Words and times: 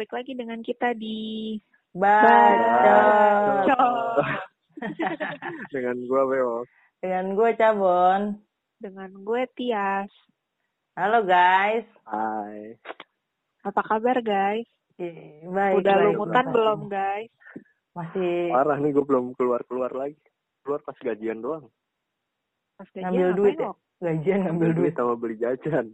balik 0.00 0.16
lagi 0.16 0.32
dengan 0.32 0.64
kita 0.64 0.96
di 0.96 1.60
Baca. 1.92 2.96
Cok. 3.68 4.16
dengan 5.76 5.96
gua 6.08 6.24
Beo. 6.24 6.64
Dengan 7.04 7.36
gue 7.36 7.50
Cabon. 7.52 8.32
dengan 8.80 9.12
gue 9.12 9.44
Tias. 9.52 10.08
Halo 10.96 11.20
guys. 11.28 11.84
Hai. 12.08 12.80
Apa 13.60 13.84
kabar 13.84 14.24
guys? 14.24 14.64
Ih, 14.96 15.44
Baik, 15.44 15.84
Udah 15.84 15.92
baik, 15.92 16.06
lumutan 16.16 16.44
baik. 16.48 16.54
belum 16.56 16.80
guys? 16.88 17.32
Masih 17.92 18.56
Parah 18.56 18.80
nih 18.80 18.96
gua 18.96 19.04
belum 19.04 19.24
keluar-keluar 19.36 19.92
lagi. 19.92 20.16
Keluar 20.64 20.80
pas 20.80 20.96
gajian 20.96 21.44
doang. 21.44 21.68
Pas 22.80 22.88
gajian 22.88 23.04
ngambil 23.12 23.30
duit 23.36 23.56
ya? 23.60 23.72
Gajian 24.00 24.48
ngambil 24.48 24.70
duit. 24.80 24.92
sama 24.96 25.12
beli 25.12 25.36
jajan. 25.36 25.92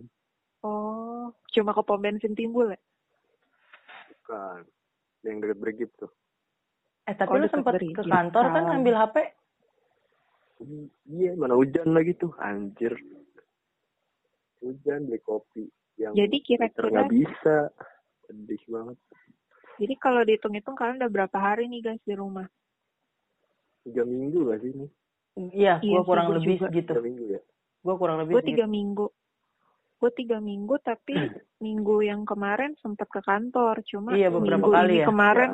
Oh, 0.63 1.35
cuma 1.51 1.75
ke 1.75 1.83
pom 1.83 1.99
bensin 1.99 2.39
timbul 2.39 2.71
ya? 2.71 2.79
Bukan. 4.27 4.61
Yang 5.23 5.37
deket 5.39 5.59
Brigit 5.59 5.91
tuh. 5.95 6.11
Eh 7.07 7.15
tapi 7.15 7.31
Oh, 7.31 7.39
lu 7.39 7.47
sempet 7.47 7.79
Brigit. 7.79 7.95
ke 7.95 8.03
kantor 8.03 8.45
kan 8.45 8.63
ngambil 8.67 8.95
HP? 8.97 9.17
Iya, 11.07 11.31
mana 11.37 11.55
hujan 11.55 11.95
lagi 11.95 12.19
tuh. 12.19 12.35
Anjir. 12.37 12.99
Hujan 14.59 15.07
beli 15.07 15.21
kopi. 15.21 15.71
Yang 15.95 16.13
Jadi 16.17 16.37
kira-kira, 16.43 16.87
nggak 16.91 17.13
bisa. 17.13 17.57
Sedih 18.27 18.63
banget. 18.67 18.99
jadi 19.77 19.95
kalau 19.95 20.25
dihitung-hitung 20.25 20.75
kalian 20.75 20.99
udah 20.99 21.13
berapa 21.13 21.37
hari 21.37 21.69
nih 21.69 21.85
guys 21.85 22.03
di 22.03 22.13
rumah? 22.13 22.49
Tiga 23.85 24.03
minggu 24.03 24.51
gak 24.51 24.59
sih 24.59 24.73
ini? 24.73 24.87
Iya, 25.55 25.79
Iya 25.79 25.95
gue 25.95 26.03
kurang 26.03 26.27
gua 26.27 26.37
lebih 26.41 26.57
juga. 26.57 26.67
segitu. 26.67 26.91
Tiga 26.91 27.05
minggu 27.05 27.25
ya? 27.29 27.41
Gue 27.79 27.95
kurang 27.95 28.17
lebih 28.19 28.33
Gue 28.33 28.43
segitu. 28.43 28.51
tiga 28.57 28.67
minggu. 28.67 29.07
Gue 29.97 30.11
tiga 30.13 30.39
minggu 30.39 30.77
tapi 30.85 31.15
minggu 31.65 32.05
yang 32.05 32.29
kemarin 32.29 32.77
sempat 32.81 33.09
ke 33.09 33.21
kantor. 33.25 33.81
Cuma 33.89 34.13
Iya, 34.13 34.29
beberapa 34.29 34.69
minggu 34.69 34.77
kali 34.77 34.93
ini 34.93 35.03
ya. 35.03 35.07
kemarin 35.09 35.51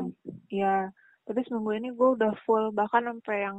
ya. 0.50 0.76
Tapi 1.22 1.40
seminggu 1.46 1.70
ini 1.78 1.88
gue 1.94 2.08
udah 2.18 2.32
full 2.42 2.74
bahkan 2.74 3.06
sampai 3.06 3.46
yang 3.46 3.58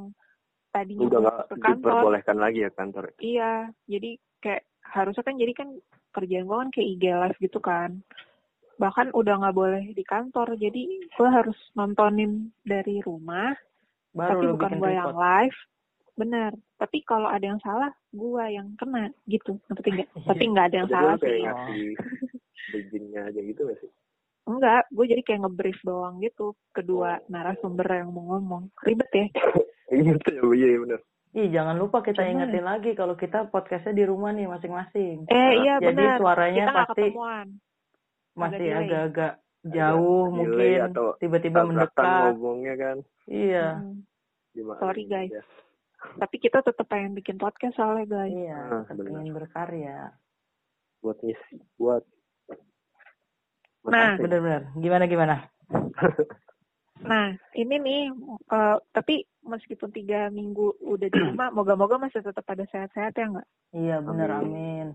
tadinya 0.73 1.05
Udah 1.07 1.19
gak 1.23 1.37
ke 1.47 1.55
kantor. 1.61 1.79
diperbolehkan 1.79 2.37
lagi 2.41 2.59
ya 2.67 2.71
kantor. 2.73 3.03
Iya, 3.23 3.51
jadi 3.87 4.09
kayak 4.43 4.63
harusnya 4.83 5.23
kan 5.23 5.35
jadi 5.39 5.53
kan 5.55 5.69
kerjaan 6.11 6.45
gue 6.45 6.57
kan 6.59 6.69
kayak 6.75 6.87
IG 6.99 7.03
live 7.07 7.37
gitu 7.39 7.59
kan. 7.63 8.03
Bahkan 8.77 9.13
udah 9.13 9.33
nggak 9.39 9.55
boleh 9.55 9.83
di 9.93 10.03
kantor, 10.03 10.57
jadi 10.57 10.83
gue 11.07 11.29
harus 11.29 11.55
nontonin 11.77 12.51
dari 12.65 12.99
rumah, 13.05 13.53
Baru 14.11 14.29
tapi 14.33 14.45
bukan 14.49 14.71
gue 14.81 14.91
yang 14.91 15.13
live. 15.13 15.57
Bener. 16.13 16.51
Tapi 16.75 17.01
kalau 17.01 17.25
ada 17.25 17.41
yang 17.43 17.57
salah, 17.59 17.89
gue 18.09 18.43
yang 18.47 18.73
kena 18.75 19.09
gitu. 19.25 19.57
Ngerti 19.65 19.89
nggak? 19.91 20.09
Iya. 20.09 20.25
Tapi 20.27 20.43
nggak 20.45 20.65
ada 20.65 20.75
yang 20.75 20.87
Jadi 20.87 20.95
salah 20.95 21.15
sih. 21.17 21.39
ngasih 21.41 21.85
bridgingnya 22.63 23.21
aja 23.27 23.39
gitu 23.41 23.61
gak 23.65 23.79
sih? 23.79 23.91
Enggak, 24.43 24.83
gue 24.89 25.05
jadi 25.07 25.21
kayak 25.21 25.41
nge-brief 25.41 25.79
doang 25.81 26.19
gitu. 26.19 26.45
Kedua 26.69 27.15
narasumber 27.27 27.87
yang 27.87 28.11
mau 28.11 28.35
ngomong. 28.35 28.69
Ribet 28.79 29.09
ya? 29.11 29.27
Iya 29.93 30.17
tuh 30.17 30.33
ya, 30.55 30.65
iya 30.65 30.79
bener. 30.79 30.99
Ih, 31.33 31.47
jangan 31.49 31.75
lupa 31.77 32.01
kita 32.01 32.23
Cuma- 32.23 32.31
ingetin 32.33 32.65
lagi 32.65 32.91
kalau 32.93 33.13
kita 33.13 33.45
podcastnya 33.45 33.93
di 33.93 34.05
rumah 34.05 34.33
nih 34.33 34.47
masing-masing. 34.47 35.29
Eh 35.29 35.51
iya 35.61 35.77
Jadi 35.77 35.93
benar. 35.93 36.17
suaranya 36.17 36.65
Kita 36.65 36.73
pasti 36.73 37.03
ketemuan. 37.07 37.47
masih 38.33 38.67
agak-agak 38.73 39.33
jauh 39.63 40.23
delay 40.33 40.49
mungkin 40.81 40.87
atau 40.89 41.05
tiba-tiba 41.17 41.59
mendekat. 41.63 42.31
ngomongnya 42.33 42.73
kan. 42.73 42.97
Iya. 43.25 43.67
Hmm. 43.77 44.01
Sorry, 44.81 45.03
guys. 45.05 45.29
Ya. 45.29 45.43
Tapi 46.03 46.35
kita 46.37 46.59
tetap 46.61 46.85
pengen 46.87 47.15
bikin 47.15 47.39
podcast 47.39 47.75
soalnya 47.75 48.05
guys. 48.07 48.33
Iya, 48.33 48.83
Ah, 48.83 48.93
ingin 48.93 49.33
berkarya. 49.33 50.11
Buat 51.03 51.17
ngisi. 51.23 51.57
Buat. 51.75 52.03
Nah. 53.83 54.15
Benar-benar. 54.15 54.71
Gimana 54.79 55.03
gimana? 55.07 55.35
Nah, 57.03 57.35
ini 57.59 57.75
nih, 57.83 58.03
eh, 58.47 58.77
tapi 58.95 59.27
meskipun 59.43 59.91
tiga 59.91 60.31
minggu 60.31 60.79
udah 60.79 61.07
di 61.11 61.19
rumah, 61.19 61.51
moga-moga 61.57 61.99
masih 61.99 62.23
tetap 62.23 62.47
pada 62.47 62.63
sehat-sehat 62.71 63.11
ya 63.19 63.27
nggak? 63.27 63.47
Iya 63.75 63.95
benar 63.99 64.39
Amin. 64.39 64.47
amin. 64.47 64.87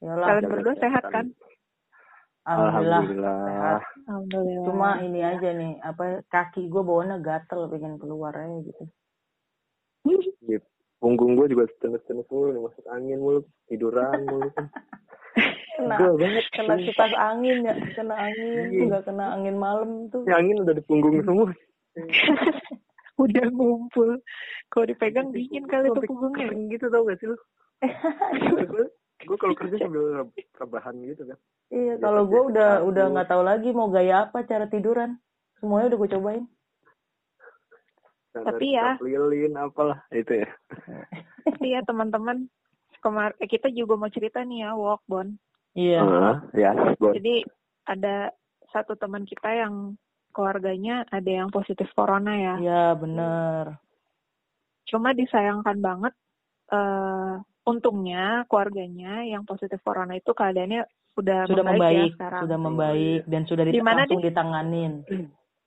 Yalah, 0.00 0.26
Kalian 0.32 0.48
berdua 0.48 0.74
sehat 0.80 1.04
kan? 1.12 1.26
alhamdulillah. 2.48 3.04
Alhamdulillah. 3.04 3.36
sehat. 3.44 3.80
Alhamdulillah. 4.08 4.64
Cuma 4.64 4.88
ini 5.04 5.20
aja 5.20 5.48
nih, 5.52 5.72
apa 5.84 6.04
kaki 6.32 6.72
gue 6.72 6.82
bawanya 6.82 7.20
gatel 7.20 7.68
pengen 7.68 8.00
keluar 8.00 8.32
aja 8.32 8.56
gitu. 8.64 8.84
Di 10.04 10.56
punggung 10.98 11.36
gue 11.36 11.46
juga 11.48 11.64
tenes-tenes 11.80 12.26
mulu 12.28 12.52
nih, 12.52 12.62
masuk 12.62 12.84
angin 12.88 13.18
mulu, 13.20 13.40
tiduran 13.68 14.20
mulu. 14.26 14.48
Kena, 15.80 15.96
banget. 15.96 16.44
kena 16.52 16.76
kipas 16.76 17.12
angin 17.16 17.64
ya, 17.64 17.72
kena 17.96 18.12
angin, 18.12 18.68
Iya. 18.68 18.84
nggak 18.84 19.04
kena 19.08 19.32
angin 19.32 19.56
malam 19.56 20.12
tuh. 20.12 20.28
Ini 20.28 20.36
angin 20.36 20.56
udah 20.60 20.74
di 20.76 20.84
punggung 20.84 21.24
semua. 21.24 21.48
udah 23.24 23.46
ngumpul. 23.48 24.20
Kalau 24.68 24.84
dipegang 24.84 25.32
dingin 25.32 25.64
kali 25.64 25.88
tuh 25.88 26.04
punggungnya. 26.04 26.52
kering 26.52 26.68
gitu 26.68 26.84
tau 26.92 27.08
gak 27.08 27.16
sih 27.16 27.32
lu? 27.32 27.36
gue 28.76 28.84
gue 29.24 29.36
kalau 29.40 29.54
kerja 29.56 29.76
sambil 29.80 30.20
reb- 30.20 30.48
rebahan 30.60 30.94
gitu 31.00 31.22
kan. 31.24 31.38
Iya, 31.72 31.94
kalau 31.96 32.28
gue 32.28 32.42
udah 32.52 32.84
udah 32.84 33.04
nggak 33.16 33.28
tahu 33.32 33.42
lagi 33.44 33.68
mau 33.72 33.88
gaya 33.88 34.28
apa 34.28 34.44
cara 34.44 34.68
tiduran. 34.68 35.16
Semuanya 35.64 35.96
udah 35.96 35.98
gue 36.04 36.10
cobain. 36.12 36.44
Tapi 38.30 38.78
ya. 38.78 38.94
lilin 39.02 39.58
apalah 39.58 40.00
itu 40.14 40.46
ya. 40.46 40.48
Iya 41.58 41.82
teman-teman. 41.82 42.46
Kemar 43.00 43.32
eh, 43.40 43.48
kita 43.48 43.72
juga 43.72 43.96
mau 43.96 44.12
cerita 44.12 44.44
nih 44.44 44.68
ya, 44.68 44.76
walk 44.76 45.00
Bon. 45.08 45.26
Iya. 45.72 46.00
Ah, 46.04 46.36
ya, 46.52 46.70
bos. 47.00 47.16
Jadi 47.16 47.42
ada 47.88 48.28
satu 48.70 48.92
teman 48.94 49.24
kita 49.24 49.48
yang 49.50 49.96
keluarganya 50.30 51.08
ada 51.08 51.26
yang 51.26 51.48
positif 51.48 51.88
corona 51.96 52.36
ya. 52.36 52.54
Iya, 52.60 52.84
bener. 52.94 53.64
Cuma 54.86 55.16
disayangkan 55.16 55.78
banget 55.80 56.14
eh 56.70 57.34
untungnya 57.66 58.44
keluarganya 58.46 59.26
yang 59.26 59.42
positif 59.44 59.78
corona 59.82 60.16
itu 60.16 60.30
keadaannya 60.30 60.86
sudah, 61.16 61.44
Sudah 61.50 61.64
membaik, 61.66 61.80
membaik, 61.82 61.98
ya 61.98 62.14
sekarang. 62.16 62.40
sudah 62.46 62.58
membaik 62.58 63.20
dan 63.26 63.42
sudah 63.44 63.64
Di 63.66 63.72
di, 63.74 63.80
mana, 63.82 64.02
langsung 64.06 64.22
Di? 64.22 64.26
ditanganin 64.30 64.92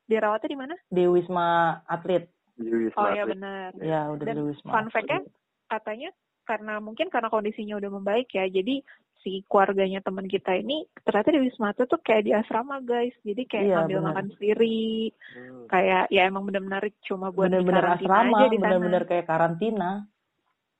Dirawatnya 0.07 0.49
di 0.49 0.57
mana? 0.59 0.75
di 0.89 1.03
Wisma 1.07 1.47
Atlet. 1.87 2.27
Di 2.63 2.71
Wisma 2.71 2.97
Oh 2.97 3.09
iya 3.11 3.23
benar. 3.25 3.69
Ya, 3.77 4.01
udah 4.07 4.23
Dan 4.23 4.35
di 4.35 4.43
Wisma. 4.47 4.71
Fun 4.71 4.87
fact-nya 4.89 5.19
katanya 5.67 6.09
karena 6.43 6.73
mungkin 6.79 7.07
karena 7.07 7.27
kondisinya 7.27 7.75
udah 7.77 7.91
membaik 7.91 8.27
ya. 8.29 8.45
Jadi 8.45 8.83
si 9.19 9.39
keluarganya 9.47 9.99
teman 9.99 10.27
kita 10.27 10.51
ini 10.53 10.83
ternyata 10.99 11.31
di 11.31 11.39
Wisma 11.39 11.71
Atlet 11.71 11.87
tuh 11.87 11.99
kayak 11.99 12.23
di 12.23 12.31
asrama 12.31 12.79
guys. 12.79 13.15
Jadi 13.21 13.43
kayak 13.43 13.63
Iya, 13.63 13.75
ngambil 13.77 13.97
benar. 13.97 14.07
makan 14.11 14.25
sendiri. 14.33 14.87
Hmm. 15.31 15.63
Kayak 15.67 16.03
ya 16.07 16.21
emang 16.23 16.43
benar-benar 16.43 16.83
cuma 17.01 17.27
buat 17.29 17.47
di 17.47 17.55
Bener-bener 17.55 17.83
karantina 17.83 18.11
asrama, 18.13 18.35
aja 18.35 18.45
di 18.45 18.57
sana. 18.57 18.63
bener-bener 18.67 19.03
kayak 19.03 19.25
karantina. 19.25 19.89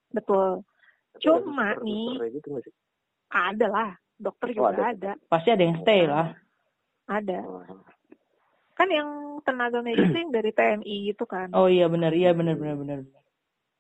Betul. 0.10 0.50
Tapi 1.14 1.22
Cuma 1.22 1.68
dokter- 1.72 1.84
nih 1.86 2.08
gitu 2.34 2.48
ada 3.30 3.68
lah. 3.68 3.92
Dokter 4.14 4.48
Oh, 4.50 4.54
juga 4.54 4.70
ada. 4.72 4.86
ada. 4.94 5.12
Pasti 5.26 5.50
ada 5.50 5.64
yang 5.64 5.78
stay 5.80 6.02
lah. 6.06 6.28
Ada. 7.08 7.40
Oh. 7.44 7.64
Kan 8.74 8.90
yang 8.90 9.40
tenaga 9.46 9.86
medis 9.86 10.10
yang 10.10 10.34
dari 10.34 10.50
TNI 10.50 11.14
gitu 11.14 11.30
kan. 11.30 11.54
Oh 11.54 11.70
iya 11.70 11.86
bener, 11.86 12.10
iya 12.14 12.34
bener 12.34 12.58
bener. 12.58 12.78
bener. 12.82 13.00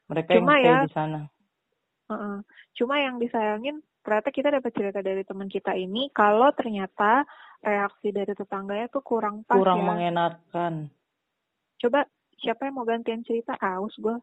Mereka 0.10 0.38
Cuma 0.38 0.56
yang 0.62 0.86
ya, 0.86 0.86
di 0.86 0.92
sana. 0.94 1.22
Heeh. 2.12 2.38
Cuma 2.78 2.96
yang 3.02 3.18
disayangin 3.18 3.82
ternyata 4.04 4.30
kita 4.30 4.52
dapat 4.52 4.72
cerita 4.76 5.00
dari 5.00 5.24
teman 5.24 5.48
kita 5.48 5.74
ini 5.80 6.12
kalau 6.12 6.52
ternyata 6.52 7.24
reaksi 7.64 8.12
dari 8.12 8.36
tetangganya 8.36 8.92
tuh 8.92 9.00
kurang 9.00 9.48
pas 9.48 9.56
Kurang 9.56 9.82
ya. 9.82 9.88
mengenakan. 9.88 10.74
Coba 11.80 12.04
siapa 12.44 12.68
yang 12.68 12.76
mau 12.76 12.86
gantian 12.86 13.24
cerita? 13.24 13.56
Aus 13.64 13.96
gue. 13.96 14.16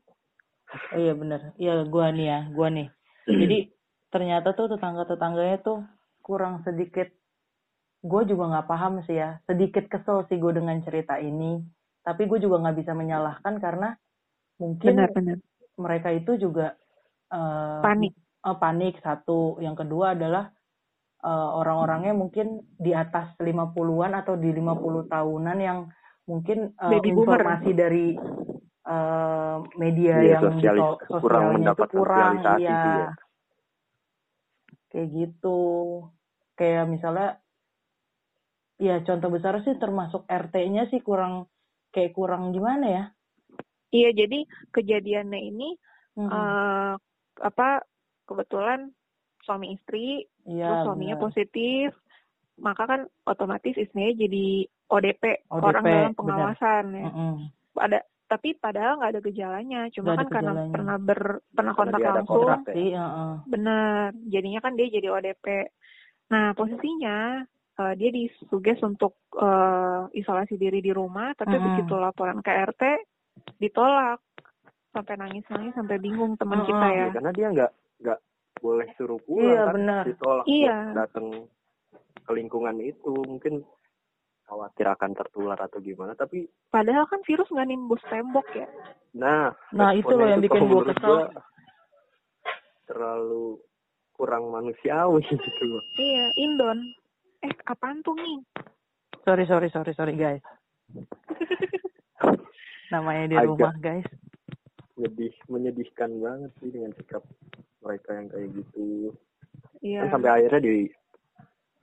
Oh 0.94 0.99
iya 1.00 1.17
bener. 1.17 1.56
Iya 1.59 1.83
gua 1.89 2.15
nih 2.15 2.27
ya, 2.31 2.41
gua 2.55 2.69
nih. 2.71 2.89
Jadi 3.43 3.59
ternyata 4.12 4.55
tuh 4.55 4.71
tetangga-tetangganya 4.77 5.59
tuh 5.65 5.83
kurang 6.23 6.62
sedikit 6.62 7.11
gue 8.00 8.23
juga 8.25 8.44
nggak 8.49 8.67
paham 8.67 9.05
sih 9.05 9.14
ya 9.14 9.37
sedikit 9.44 9.85
kesel 9.87 10.25
sih 10.26 10.41
gue 10.41 10.52
dengan 10.52 10.81
cerita 10.81 11.17
ini 11.17 11.61
tapi 12.00 12.25
gue 12.25 12.41
juga 12.41 12.56
nggak 12.58 12.79
bisa 12.81 12.93
menyalahkan 12.93 13.61
karena 13.61 13.93
mungkin 14.56 14.97
Benar-benar. 14.97 15.37
mereka 15.76 16.08
itu 16.11 16.37
juga 16.37 16.76
eh, 17.29 17.81
Panik. 17.81 18.12
eh, 18.17 18.56
panik 18.56 18.94
satu 19.00 19.61
yang 19.61 19.76
kedua 19.76 20.17
adalah 20.17 20.49
eh, 21.20 21.50
orang-orangnya 21.52 22.17
mungkin 22.17 22.64
di 22.75 22.97
atas 22.97 23.37
50-an 23.37 24.17
atau 24.17 24.35
di 24.35 24.49
50 24.49 25.05
tahunan 25.06 25.58
yang 25.61 25.79
mungkin 26.25 26.73
eh, 26.73 26.91
Baby 26.91 27.12
boomer. 27.12 27.37
informasi 27.37 27.70
dari 27.76 28.06
eh, 28.81 29.56
media 29.76 30.14
Iya, 30.25 30.41
yang 30.41 30.44
sosialis- 30.56 30.81
so- 30.81 31.20
kurang 31.20 31.20
sosialnya 31.20 31.53
itu 31.53 31.61
mendapat 31.61 31.88
kurang 31.93 32.32
ya 32.41 32.81
sih 32.81 32.93
ya. 32.96 33.08
kayak 34.91 35.08
gitu 35.14 35.58
kayak 36.56 36.85
misalnya 36.88 37.38
ya 38.81 39.05
contoh 39.05 39.29
besar 39.29 39.61
sih 39.61 39.77
termasuk 39.77 40.25
RT-nya 40.25 40.88
sih 40.88 41.05
kurang 41.05 41.44
kayak 41.93 42.17
kurang 42.17 42.50
gimana 42.50 42.87
ya 42.88 43.05
Iya, 43.91 44.15
jadi 44.15 44.47
kejadiannya 44.71 45.41
ini 45.50 45.75
Mm-mm. 46.15 46.31
eh 46.31 46.94
apa 47.43 47.82
kebetulan 48.23 48.94
suami 49.43 49.75
istri, 49.75 50.31
Iya, 50.47 50.67
terus 50.71 50.79
suaminya 50.87 51.19
benar. 51.19 51.25
positif, 51.27 51.88
maka 52.62 52.87
kan 52.87 53.00
otomatis 53.27 53.75
istrinya 53.75 54.15
jadi 54.15 54.47
ODP, 54.87 55.43
ODP, 55.50 55.65
orang 55.67 55.82
dalam 55.82 56.15
pengawasan 56.15 56.85
ya. 56.94 57.06
Mm-mm. 57.11 57.35
Ada 57.82 57.99
tapi 58.31 58.55
padahal 58.55 59.03
nggak 59.03 59.11
ada 59.11 59.23
gejalanya, 59.27 59.81
cuma 59.91 60.15
ada 60.15 60.23
kan 60.23 60.29
karena 60.31 60.53
gejalanya. 60.55 60.71
pernah 60.71 60.97
ber 61.03 61.21
pernah 61.50 61.75
Karena 61.75 61.79
kontak 61.82 61.99
ada 61.99 62.11
langsung, 62.15 62.31
kontrak. 62.31 62.61
Interaksi, 62.62 62.87
heeh. 62.94 63.32
bener. 63.50 64.06
Jadinya 64.31 64.61
kan 64.62 64.73
dia 64.79 64.87
jadi 64.87 65.09
ODP. 65.11 65.47
Nah 66.31 66.44
posisinya 66.55 67.19
eh, 67.81 67.93
dia 67.97 68.11
disuges 68.12 68.77
untuk 68.85 69.17
eh, 69.35 70.03
isolasi 70.12 70.55
diri 70.55 70.79
di 70.79 70.93
rumah, 70.93 71.32
tapi 71.32 71.56
Mm-mm. 71.56 71.67
begitu 71.73 71.97
laporan 71.97 72.44
ke 72.44 72.53
RT 72.53 72.82
ditolak 73.56 74.21
sampai 74.91 75.15
nangis-nangis 75.17 75.73
sampai 75.73 75.97
bingung 75.97 76.37
teman 76.37 76.61
Mm-mm. 76.61 76.69
kita 76.69 76.87
ya. 76.91 77.05
Ya, 77.09 77.15
karena 77.15 77.31
dia 77.32 77.47
nggak 77.49 77.73
nggak 78.00 78.19
boleh 78.61 78.88
suruh 78.94 79.21
pulang 79.25 79.47
Iya, 79.47 79.61
kan 79.65 79.75
benar. 79.75 80.05
ditolak 80.05 80.44
Iya. 80.44 80.77
datang 80.93 81.27
ke 82.21 82.31
lingkungan 82.37 82.77
itu 82.79 83.12
mungkin 83.25 83.65
khawatir 84.44 84.82
akan 84.85 85.15
tertular 85.15 85.56
atau 85.56 85.79
gimana 85.79 86.12
tapi 86.12 86.44
Padahal 86.69 87.06
kan 87.06 87.23
virus 87.23 87.47
nggak 87.49 87.69
nimbus 87.71 88.03
tembok 88.11 88.44
ya. 88.53 88.67
nah 89.15 89.55
Nah, 89.75 89.91
itu 89.94 90.11
loh 90.11 90.27
yang 90.27 90.43
bikin 90.43 90.59
kalau 90.59 90.67
gua 90.67 90.79
menurut 90.82 90.91
kesel. 90.94 91.06
gua 91.06 91.23
terlalu 92.87 93.47
kurang 94.12 94.44
manusiawi 94.50 95.23
gitu 95.31 95.62
loh 95.65 95.82
Iya, 95.97 96.35
Indon. 96.37 96.79
Eh, 97.41 97.53
apaan 97.65 98.01
tuh 98.01 98.13
nih? 98.13 98.37
Sorry, 99.23 99.45
sorry, 99.45 99.69
sorry, 99.69 99.93
sorry 99.93 100.15
guys. 100.15 100.41
Namanya 102.93 103.25
di 103.27 103.37
Agak. 103.37 103.49
rumah 103.49 103.75
guys. 103.79 104.07
Menyedih, 104.95 105.33
menyedihkan 105.47 106.11
banget 106.21 106.51
sih 106.61 106.69
dengan 106.69 106.91
sikap 106.93 107.23
mereka 107.81 108.09
yang 108.13 108.27
kayak 108.29 108.49
gitu 108.53 108.87
Iya. 109.81 110.05
kan 110.05 110.09
sampai 110.13 110.31
akhirnya 110.37 110.61
di 110.61 110.75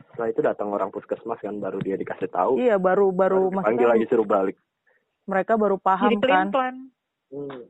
setelah 0.07 0.27
itu 0.29 0.41
datang 0.43 0.67
orang 0.69 0.89
puskesmas 0.89 1.37
kan 1.41 1.57
baru 1.57 1.77
dia 1.81 1.93
dikasih 1.93 2.29
tahu 2.29 2.61
Iya, 2.61 2.77
baru 2.77 3.09
baru 3.09 3.49
panggil 3.49 3.89
lagi 3.89 4.05
suruh 4.05 4.21
balik 4.21 4.53
mereka 5.25 5.57
baru 5.57 5.75
paham 5.75 6.13
Jadi 6.13 6.53
kan. 6.53 6.75
hmm. 7.33 7.61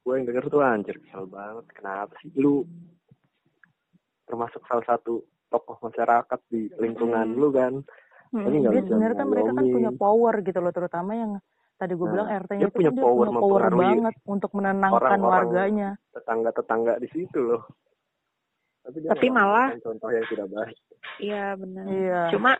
gue 0.00 0.12
yang 0.14 0.24
denger 0.24 0.46
tuh 0.46 0.62
anjir 0.62 0.94
kesel 1.02 1.26
banget 1.26 1.66
kenapa 1.74 2.14
sih 2.22 2.30
lu 2.38 2.62
termasuk 4.24 4.62
salah 4.64 4.86
satu 4.86 5.20
tokoh 5.48 5.76
masyarakat 5.80 6.40
di 6.46 6.68
lingkungan 6.76 7.26
Hmm. 7.26 7.36
lu 7.36 7.48
kan 7.50 7.74
Hmm. 8.28 8.44
Ini 8.44 8.56
nggak 8.60 8.72
bisa 8.74 8.84
sebenarnya 8.92 9.16
kan 9.16 9.28
mereka 9.32 9.50
kan 9.50 9.64
punya 9.64 9.90
power 9.90 10.34
gitu 10.44 10.58
loh, 10.60 10.68
terutama 10.68 11.16
yang 11.16 11.32
tadi 11.74 11.96
gue 11.96 12.04
Nah, 12.04 12.12
bilang 12.12 12.28
RT-nya 12.28 12.60
itu 12.60 12.76
punya 12.76 12.90
kan 12.90 12.92
dia 12.92 13.00
power 13.00 13.16
punya 13.24 13.32
power 13.32 13.60
mempengaruhi 13.64 13.80
banget 13.96 14.14
untuk 14.28 14.50
menenangkan 14.52 15.00
orang-orang 15.00 15.24
warganya. 15.24 15.90
tetangga-tetangga 16.12 16.92
di 17.00 17.08
situ 17.08 17.38
loh 17.40 17.62
tapi, 18.84 18.96
dia 19.00 19.08
Tapi 19.16 19.26
malah 19.28 19.68
contoh 19.80 20.08
yang 20.08 20.26
tidak 20.28 20.48
baik 20.50 20.76
Iya, 21.18 21.46
benar. 21.56 21.84
Iya. 21.88 22.20
Cuma 22.28 22.52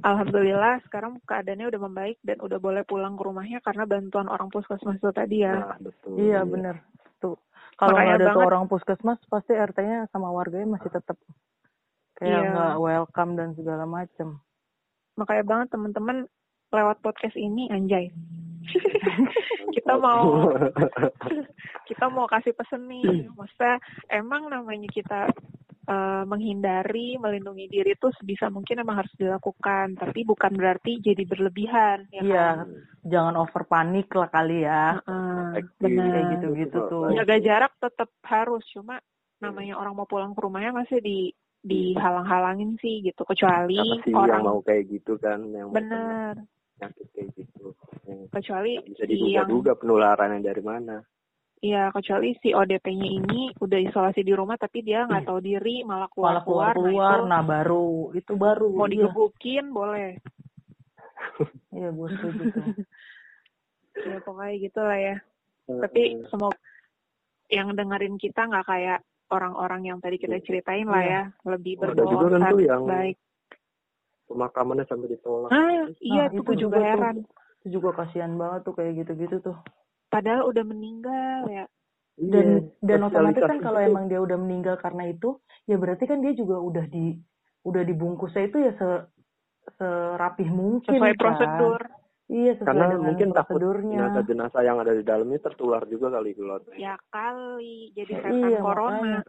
alhamdulillah 0.00 0.74
sekarang 0.82 1.22
keadaannya 1.22 1.66
udah 1.70 1.80
membaik 1.80 2.18
dan 2.22 2.38
udah 2.38 2.58
boleh 2.58 2.82
pulang 2.82 3.14
ke 3.14 3.22
rumahnya 3.22 3.58
karena 3.60 3.84
bantuan 3.84 4.26
orang 4.26 4.50
puskesmas 4.50 4.98
itu 4.98 5.10
tadi 5.10 5.46
ya. 5.46 5.54
nah 5.62 5.78
betul 5.78 6.18
Iya 6.18 6.42
bener 6.42 6.82
tuh. 7.18 7.38
Kalau 7.74 7.94
ada 7.94 8.34
tuh 8.34 8.42
orang 8.42 8.66
puskesmas, 8.66 9.22
pasti 9.26 9.54
RT-nya 9.54 10.10
sama 10.10 10.26
warganya 10.28 10.74
masih 10.74 10.90
tetap 10.90 11.14
kayak 12.18 12.42
nggak 12.50 12.76
welcome 12.82 13.32
dan 13.38 13.54
segala 13.54 13.86
macem. 13.86 14.42
Makanya 15.14 15.44
banget 15.46 15.68
teman-teman 15.70 16.26
lewat 16.74 16.98
podcast 17.00 17.38
ini 17.38 17.70
anjay. 17.70 18.10
kita 19.76 19.94
mau 19.96 20.52
kita 21.88 22.04
mau 22.12 22.28
kasih 22.28 22.52
pesen 22.52 22.84
nih, 22.90 23.30
maksudnya 23.32 23.80
emang 24.12 24.52
namanya 24.52 24.90
kita 24.92 25.30
eh, 25.88 26.22
menghindari, 26.28 27.16
melindungi 27.16 27.70
diri 27.72 27.96
itu 27.96 28.12
sebisa 28.20 28.52
mungkin 28.52 28.84
emang 28.84 29.00
harus 29.00 29.14
dilakukan, 29.16 29.96
tapi 29.96 30.28
bukan 30.28 30.52
berarti 30.52 31.00
jadi 31.00 31.24
berlebihan, 31.24 32.04
ya 32.12 32.20
Iya, 32.20 32.46
kan? 32.60 32.68
jangan 33.08 33.34
over 33.40 33.64
panik 33.64 34.12
lah 34.12 34.28
kali 34.28 34.68
ya. 34.68 35.00
Heeh, 35.00 35.64
Acting 35.64 35.96
benar. 35.96 36.12
Kayak 36.12 36.26
gitu-gitu 36.36 36.78
Itu 36.84 36.90
tuh. 36.92 37.04
Jaga 37.16 37.36
jarak 37.40 37.72
tetap 37.80 38.10
harus, 38.28 38.64
cuma 38.68 39.00
namanya 39.40 39.78
orang 39.80 39.94
mau 39.96 40.04
pulang 40.04 40.36
ke 40.36 40.40
rumahnya 40.44 40.74
masih 40.76 40.98
di 41.00 41.32
dihalang-halangin 41.64 42.78
sih 42.78 43.02
gitu, 43.02 43.22
kecuali 43.26 43.78
sih 44.06 44.14
orang 44.14 44.30
yang 44.30 44.46
mau 44.46 44.58
kayak 44.62 44.84
gitu 44.88 45.18
kan 45.18 45.42
yang 45.50 45.74
bener, 45.74 46.38
penyakit 46.78 47.06
kayak 47.12 47.28
gitu 47.34 47.74
yang 48.06 48.20
kecuali 48.30 48.78
bisa 48.86 49.02
si 49.04 49.10
yang 49.10 49.10
diduga-duga 49.44 49.72
penularannya 49.78 50.40
dari 50.40 50.62
mana 50.62 50.96
Iya, 51.58 51.90
kecuali 51.90 52.38
si 52.38 52.54
ODP-nya 52.54 53.08
ini 53.18 53.50
udah 53.58 53.78
isolasi 53.82 54.22
di 54.22 54.30
rumah 54.30 54.54
tapi 54.54 54.78
dia 54.86 55.02
nggak 55.10 55.26
tahu 55.26 55.42
diri 55.42 55.82
malah 55.82 56.06
Malah 56.14 56.46
keluar-keluar. 56.46 56.70
keluar-keluar, 56.78 57.18
Nah, 57.26 57.28
nah 57.34 57.42
baru 57.42 58.14
itu 58.14 58.32
baru. 58.38 58.70
itu 58.70 58.78
mau 58.78 58.86
Iya, 58.86 58.94
digebukin 58.94 59.64
boleh. 59.74 60.10
iya 61.74 61.88
gue 61.90 62.08
setuju. 62.14 62.42
Ya 63.98 64.22
pokoknya 64.22 64.54
gitu 64.62 64.78
lah 64.78 64.94
ya. 64.94 65.16
Tapi 65.66 66.22
semoga 66.30 66.54
yang 67.50 67.74
dengerin 67.74 68.14
kita 68.22 68.46
nggak 68.46 68.66
kayak 68.70 69.02
orang-orang 69.28 69.82
yang 69.84 69.98
tadi 70.00 70.16
kita 70.16 70.40
ceritain 70.42 70.88
lah 70.88 71.02
Iya. 71.04 71.12
ya, 71.12 71.22
lebih 71.48 71.72
Oh, 71.80 72.28
kan 72.28 72.42
tuh 72.48 72.60
yang 72.60 72.82
baik. 72.84 73.16
pemakamannya 74.28 74.84
sampai 74.84 75.08
ditolak 75.08 75.48
Ah, 75.48 75.88
iya 76.04 76.28
Nah, 76.28 76.32
tuh 76.32 76.36
itu 76.36 76.42
gue 76.44 76.56
juga 76.60 76.60
juga 76.60 76.76
tuh. 76.76 76.84
heran. 76.84 77.16
Itu 77.60 77.66
juga 77.80 77.88
kasihan 77.96 78.32
banget 78.36 78.60
tuh 78.68 78.74
kayak 78.76 78.92
gitu-gitu 79.04 79.36
tuh. 79.40 79.56
Padahal 80.08 80.48
udah 80.48 80.64
meninggal 80.64 81.40
ya. 81.48 81.64
dan 82.18 82.66
Iya, 82.66 82.74
dan 82.82 83.00
otomatis 83.06 83.46
kan 83.46 83.62
kalau 83.62 83.78
itu 83.78 83.88
emang 83.94 84.04
dia 84.10 84.18
udah 84.18 84.34
meninggal 84.42 84.74
karena 84.82 85.06
itu 85.06 85.38
ya 85.70 85.78
berarti 85.78 86.02
kan 86.02 86.18
dia 86.18 86.34
juga 86.34 86.58
udah 86.58 86.82
di 86.90 87.14
udah 87.62 87.82
dibungkusnya 87.86 88.50
itu 88.50 88.58
ya 88.58 88.72
se 88.74 88.88
serapih 89.78 90.50
mungkin 90.50 90.98
Sesuai 90.98 91.14
kan. 91.14 91.18
prosedur. 91.20 91.78
Iya 92.28 92.52
sesuai 92.52 92.66
karena 92.66 92.84
dengan 92.86 93.02
mungkin 93.02 93.28
takut 93.30 93.56
prosedurnya 93.56 93.96
jenazah-jenazah 93.98 94.62
yang 94.62 94.76
ada 94.78 94.92
di 94.92 95.02
dalamnya 95.02 95.40
tertular 95.40 95.82
juga 95.84 96.06
kali 96.10 96.30
gulot 96.32 96.62
Ya 96.74 96.94
kali 97.08 97.88
jadi 97.92 98.10
Ya, 98.10 98.20
setan 98.22 98.36
iya, 98.46 98.60
corona. 98.60 98.96
makanya. 99.18 99.20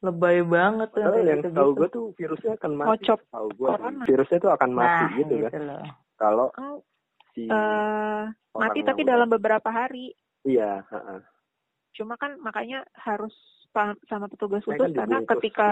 lebay 0.00 0.38
banget 0.42 0.88
tuh 0.88 0.98
Padahal 1.00 1.22
yang 1.24 1.40
gitu 1.40 1.50
tahu 1.52 1.70
gue 1.72 1.88
tuh 1.88 2.04
virusnya 2.12 2.52
akan 2.54 2.72
mati 2.72 2.88
Ngocop 2.88 3.20
tahu 3.28 3.48
gue 3.52 3.68
corona. 3.68 4.04
virusnya 4.04 4.38
tuh 4.38 4.52
akan 4.52 4.70
mati 4.72 5.04
nah 5.04 5.16
gitu 5.16 5.34
kan 5.44 5.62
loh 5.64 5.82
kalau 6.16 6.46
Oh, 6.52 6.78
si 7.32 7.42
eh, 7.44 8.22
orang 8.26 8.58
mati 8.60 8.76
yang 8.76 8.88
tapi 8.88 9.00
udah- 9.00 9.10
dalam 9.12 9.28
beberapa 9.28 9.68
hari. 9.68 10.06
iya 10.42 10.82
heeh. 10.84 11.20
Cuma 11.92 12.14
kan 12.14 12.38
makanya 12.38 12.82
harus 12.96 13.34
sama 14.04 14.26
petugas 14.26 14.62
Mereka 14.64 14.82
khusus 14.84 14.96
karena 14.96 15.18
dibungkus 15.18 15.30
ketika 15.36 15.68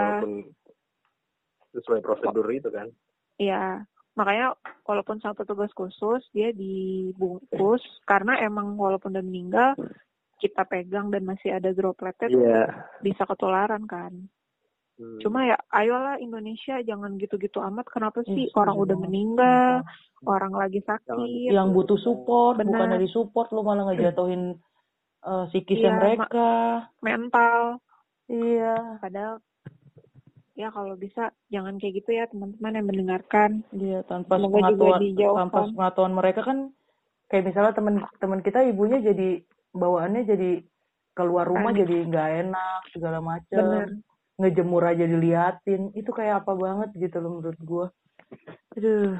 sesuai 1.73 1.99
prosedur 1.99 2.47
itu 2.49 2.69
kan 2.69 2.87
ya 3.37 3.83
makanya 4.17 4.57
walaupun 4.83 5.21
sama 5.21 5.37
petugas 5.37 5.69
khusus 5.77 6.25
dia 6.33 6.49
dibungkus. 6.51 7.85
Karena 8.03 8.41
emang 8.41 8.73
walaupun 8.75 9.13
udah 9.13 9.25
meninggal 9.25 9.77
kita 10.37 10.65
pegang 10.69 11.09
dan 11.13 11.25
masih 11.25 11.53
ada 11.53 11.69
dropletnya 11.73 12.27
tuh 12.29 12.41
iya. 12.41 12.65
bisa 13.01 13.25
ketularan 13.25 13.85
kan. 13.89 14.13
Hmm. 14.97 15.21
Cuma 15.21 15.45
ya 15.45 15.57
ayolah 15.69 16.17
Indonesia 16.17 16.81
jangan 16.81 17.21
gitu-gitu 17.21 17.61
amat. 17.61 17.85
Kenapa 17.89 18.25
sih 18.25 18.49
setuju 18.49 18.57
orang 18.57 18.77
udah 18.81 18.97
meninggal, 18.97 19.73
orang 20.25 20.53
lagi 20.57 20.81
sakit. 20.81 21.53
yang 21.53 21.69
butuh 21.73 22.01
support 22.01 22.57
Benar. 22.57 22.73
bukan 22.73 22.89
dari 22.97 23.07
support 23.13 23.53
lu 23.53 23.61
malah 23.61 23.93
ngejatuhin 23.93 24.57
eh, 25.21 25.45
psikisnya 25.53 25.93
Iya, 25.93 25.97
mereka. 26.01 26.49
mental. 27.05 27.61
Iya. 28.25 28.97
Padahal 28.97 29.37
ya 30.57 30.73
kalau 30.73 30.97
bisa 30.97 31.29
jangan 31.53 31.77
kayak 31.77 32.01
gitu 32.01 32.17
ya 32.17 32.25
teman-teman 32.25 32.81
yang 32.81 32.87
mendengarkan. 32.89 33.61
Iya, 33.69 34.01
tanpa 34.09 34.41
Semoga 34.41 34.73
pengetahuan 34.73 35.01
tanpa 35.37 35.59
pengetahuan 35.69 36.13
mereka 36.17 36.41
kan 36.41 36.57
kayak 37.29 37.43
misalnya 37.53 37.73
teman-teman 37.77 38.41
kita 38.41 38.59
ibunya 38.65 38.97
jadi 38.97 39.45
bawaannya 39.77 40.23
jadi 40.25 40.51
keluar 41.13 41.45
rumah 41.45 41.69
Panik. 41.69 41.85
jadi 41.85 41.97
nggak 42.09 42.29
enak 42.49 42.81
segala 42.89 43.19
macam 43.21 43.63
ngejemur 44.41 44.81
aja 44.81 45.05
diliatin. 45.05 45.93
Itu 45.93 46.09
kayak 46.09 46.41
apa 46.41 46.57
banget 46.57 46.89
gitu 46.97 47.21
loh 47.21 47.37
menurut 47.37 47.61
gua. 47.61 47.87
Aduh. 48.73 49.13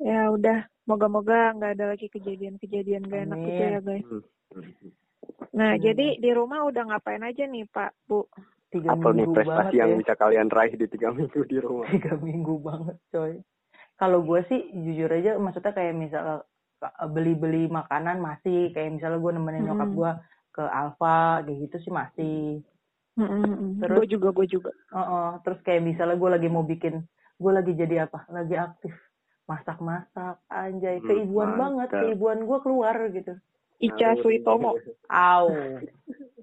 Ya 0.00 0.32
udah. 0.32 0.64
Moga-moga 0.86 1.50
nggak 1.52 1.72
ada 1.76 1.84
lagi 1.90 2.06
kejadian-kejadian 2.06 3.10
gak 3.10 3.26
enak 3.26 3.38
gitu 3.42 3.62
ya 3.66 3.80
guys. 3.82 4.06
Hmm. 4.06 4.22
Hmm. 4.54 4.72
nah 5.50 5.74
Hmm. 5.74 5.82
jadi 5.82 6.06
di 6.22 6.30
rumah 6.30 6.64
udah 6.64 6.94
ngapain 6.94 7.20
aja 7.26 7.44
nih 7.44 7.66
pak 7.68 7.90
bu 8.06 8.24
tiga 8.76 8.88
apa 8.92 9.08
nih 9.08 9.16
minggu 9.18 9.34
prestasi 9.34 9.56
banget 9.56 9.72
yang 9.74 9.90
ya 9.90 9.96
bisa 9.96 10.12
kalian 10.14 10.48
raih 10.48 10.74
di 10.74 10.86
tiga 10.86 11.08
minggu 11.10 11.40
di 11.44 11.56
rumah 11.58 11.86
tiga 11.94 12.12
minggu 12.16 12.54
banget 12.60 12.96
coy 13.08 13.32
kalau 13.96 14.20
gue 14.20 14.40
sih 14.46 14.60
jujur 14.74 15.08
aja 15.08 15.36
maksudnya 15.36 15.72
kayak 15.72 15.94
misal 15.94 16.44
beli-beli 17.08 17.66
makanan 17.66 18.20
masih 18.20 18.68
kayak 18.70 18.92
misalnya 18.92 19.16
gue 19.16 19.32
nemenin 19.32 19.64
nyokap 19.64 19.88
Mm-mm. 19.88 19.96
gue 19.96 20.10
ke 20.52 20.62
Alfa 20.62 21.18
kayak 21.42 21.58
gitu 21.64 21.76
sih 21.80 21.92
masih 21.92 22.60
Terus? 23.16 23.80
terus 23.80 23.96
gue 23.96 24.06
juga 24.12 24.28
gue 24.30 24.44
juga 24.46 24.70
Oh, 24.92 25.00
oh. 25.00 25.28
terus 25.40 25.56
kayak 25.64 25.80
misalnya 25.82 26.20
gue 26.20 26.30
lagi 26.30 26.48
mau 26.52 26.60
bikin, 26.60 27.00
gue 27.40 27.48
lagi 27.48 27.72
jadi 27.72 28.04
apa? 28.04 28.28
Lagi 28.28 28.52
aktif 28.52 28.92
masak-masak, 29.46 30.36
anjay, 30.46 31.00
Hmm, 31.00 31.08
keibuan 31.08 31.48
mantap. 31.48 31.60
banget, 31.60 31.88
keibuan 31.96 32.38
gue 32.44 32.58
keluar 32.60 32.92
gitu. 33.08 33.32
Ica. 33.78 34.20
Suitomo 34.20 34.76
Au, 35.08 35.48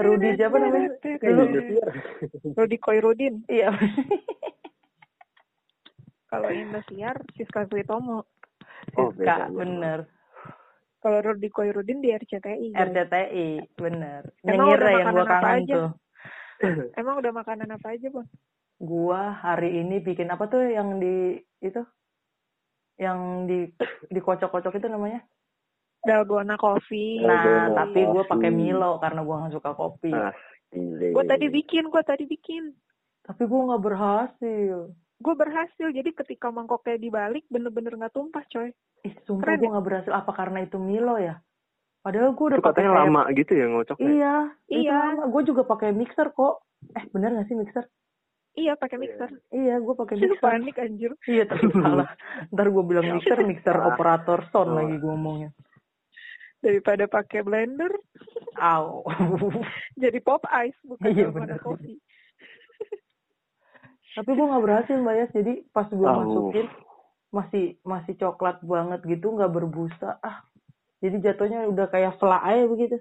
Rudi 0.00 0.28
siapa 0.36 0.56
namanya? 0.60 0.90
Dulu. 1.00 1.44
Rudi 2.56 2.76
Koirudin. 2.76 3.34
Iya. 3.48 3.72
Kalau 6.30 6.48
Indosiar, 6.54 7.16
Siska 7.34 7.66
Suitomo. 7.66 8.22
Oh, 8.94 9.10
Siska, 9.16 9.50
iya. 9.50 9.50
bener. 9.50 9.98
Kalau 11.00 11.18
Rudi 11.24 11.48
Koirudin 11.48 12.04
di 12.04 12.12
RCTI. 12.12 12.76
RCTI, 12.76 13.48
bener. 13.74 14.28
Emang 14.44 14.68
Nyengir 14.68 14.78
udah 14.78 14.92
yang 14.92 15.08
gua 15.10 15.26
kangen 15.26 15.56
aja? 15.64 15.74
tuh. 15.74 15.90
Emang 17.00 17.14
udah 17.18 17.32
makanan 17.32 17.68
apa 17.72 17.96
aja, 17.96 18.06
Bon? 18.12 18.28
Gua 18.76 19.32
hari 19.32 19.80
ini 19.80 19.98
bikin 20.04 20.28
apa 20.28 20.44
tuh 20.46 20.60
yang 20.68 21.00
di 21.00 21.40
itu? 21.64 21.82
Yang 23.00 23.18
di 23.48 23.58
dikocok-kocok 24.12 24.76
itu 24.76 24.88
namanya? 24.92 25.24
Dalgona 26.00 26.56
Coffee. 26.56 27.20
Nah, 27.20 27.36
Dalgona 27.36 27.76
tapi 27.76 28.00
gue 28.02 28.24
pakai 28.24 28.50
Milo 28.50 28.96
karena 28.98 29.20
gua 29.20 29.36
nggak 29.40 29.54
suka 29.54 29.70
kopi. 29.72 30.10
Ah. 30.10 30.32
Gue 31.10 31.24
tadi 31.24 31.46
bikin, 31.46 31.86
gue 31.86 32.02
tadi 32.02 32.24
bikin. 32.24 32.72
Tapi 33.20 33.42
gua 33.44 33.60
nggak 33.68 33.82
berhasil. 33.82 34.76
Gue 35.20 35.34
berhasil, 35.34 35.86
jadi 35.86 36.10
ketika 36.14 36.48
mangkoknya 36.48 36.96
dibalik, 36.96 37.44
bener-bener 37.46 37.92
nggak 37.94 38.10
tumpah, 38.10 38.40
coy. 38.46 38.72
Ih, 39.02 39.14
sumpah 39.22 39.52
gue 39.52 39.68
nggak 39.68 39.84
berhasil. 39.84 40.12
Apa 40.14 40.32
karena 40.32 40.60
itu 40.60 40.76
Milo 40.76 41.16
ya? 41.16 41.36
Padahal 42.00 42.32
gue 42.32 42.46
udah 42.46 42.58
pakai 42.58 42.72
katanya 42.80 42.90
kayak- 42.90 43.04
lama 43.04 43.22
gitu 43.30 43.52
ya 43.52 43.66
ngocoknya. 43.66 44.08
Iya, 44.08 44.34
Iya. 44.66 44.98
Gue 45.28 45.42
juga 45.44 45.62
pakai 45.62 45.92
mixer 45.92 46.32
kok. 46.32 46.64
Eh, 46.96 47.04
bener 47.10 47.36
gak 47.36 47.44
sih 47.44 47.54
mixer? 47.54 47.84
Iya, 48.50 48.72
pakai 48.74 48.96
mixer. 48.96 49.28
Iya, 49.52 49.76
gue 49.78 49.94
pakai 49.94 50.16
mixer. 50.16 50.40
panik, 50.40 50.74
anjir. 50.74 51.12
Iya, 51.22 51.44
tapi 51.44 51.68
salah. 51.70 52.08
Ntar 52.48 52.66
gue 52.66 52.82
bilang 52.82 53.04
mixer, 53.14 53.36
mixer 53.44 53.76
operator 53.76 54.48
sound 54.48 54.72
Oh. 54.72 54.74
lagi 54.74 54.96
gue 54.96 55.06
ngomongnya. 55.06 55.52
Daripada 56.60 57.08
pakai 57.08 57.40
blender, 57.40 57.88
Au. 58.60 59.08
jadi 60.02 60.20
pop 60.20 60.44
ice, 60.52 60.76
bukan 60.84 61.08
Iya, 61.08 61.32
bener. 61.32 61.56
Coffee. 61.64 61.96
tapi 64.16 64.30
gue 64.36 64.44
nggak 64.44 64.64
berhasil 64.68 64.96
mbak 65.00 65.16
Yas. 65.16 65.32
Jadi 65.32 65.64
pas 65.72 65.88
gue 65.88 66.04
masukin 66.04 66.68
masih 67.32 67.80
masih 67.80 68.12
coklat 68.20 68.60
banget 68.60 69.00
gitu, 69.08 69.32
nggak 69.32 69.56
berbusa. 69.56 70.20
Ah, 70.20 70.44
jadi 71.00 71.32
jatuhnya 71.32 71.64
udah 71.64 71.88
kayak 71.88 72.20
fla 72.20 72.44
aja 72.44 72.68
begitu. 72.68 73.00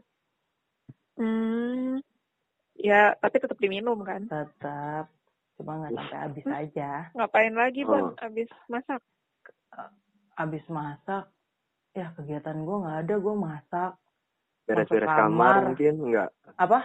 Hmm, 1.20 2.00
ya, 2.80 3.12
tapi 3.20 3.44
tetap 3.44 3.60
diminum 3.60 4.00
kan. 4.08 4.24
Tetap, 4.32 5.12
cuma 5.60 5.84
nggak 5.84 6.00
sampai 6.00 6.18
habis 6.24 6.46
aja. 6.48 7.12
Ngapain 7.12 7.52
lagi, 7.52 7.84
Bon, 7.84 8.16
Oh. 8.16 8.24
abis 8.24 8.48
masak? 8.72 9.04
Abis 10.40 10.64
masak, 10.72 11.28
ya 12.00 12.08
kegiatan 12.16 12.58
gue 12.64 12.76
nggak 12.80 12.98
ada. 13.06 13.16
Gue 13.20 13.36
masak. 13.36 13.92
Beres-beres 14.64 15.10
kamar. 15.10 15.26
kamar. 15.26 15.56
mungkin 15.74 15.94
enggak. 16.00 16.30
Apa? 16.56 16.80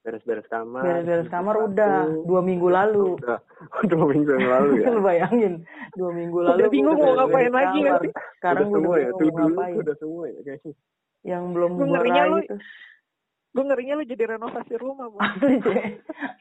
Beres-beres 0.00 0.46
kamar. 0.48 0.82
Beres-beres 0.82 1.28
kamar 1.28 1.54
udah 1.60 1.94
dua 2.24 2.40
minggu 2.40 2.68
lalu. 2.68 3.14
Udah. 3.20 3.38
Dua 3.84 4.04
minggu 4.08 4.30
yang 4.36 4.48
lalu 4.48 4.70
ya. 4.80 4.86
Lu 4.96 5.00
bayangin 5.00 5.52
dua 5.94 6.10
minggu 6.10 6.38
lalu 6.40 6.56
Udah 6.56 6.66
gua 6.66 6.72
bingung 6.72 6.98
mau 6.98 7.12
ngapain 7.16 7.52
lagi 7.52 7.78
nggak 7.84 8.00
sih? 8.00 8.12
Sekarang 8.40 8.66
gue 8.68 8.78
udah 8.80 8.80
semua 8.80 8.96
ya. 8.96 9.08
Tuh 9.12 9.28
mau 9.28 9.38
dulu 9.44 9.80
udah 9.80 9.96
semua 10.00 10.24
ya 10.28 10.40
kayaknya. 10.42 10.72
Yang 11.20 11.42
belum 11.52 11.70
Gua 11.70 11.80
gua 11.80 11.92
ngerinya 11.92 12.22
lu- 12.26 12.44
itu. 12.44 12.56
Gue 13.50 13.64
ngerinya 13.66 13.94
lu 13.98 14.04
jadi 14.06 14.24
renovasi 14.30 14.74
rumah, 14.78 15.10
Bon. 15.10 15.18
Asli, 15.18 15.58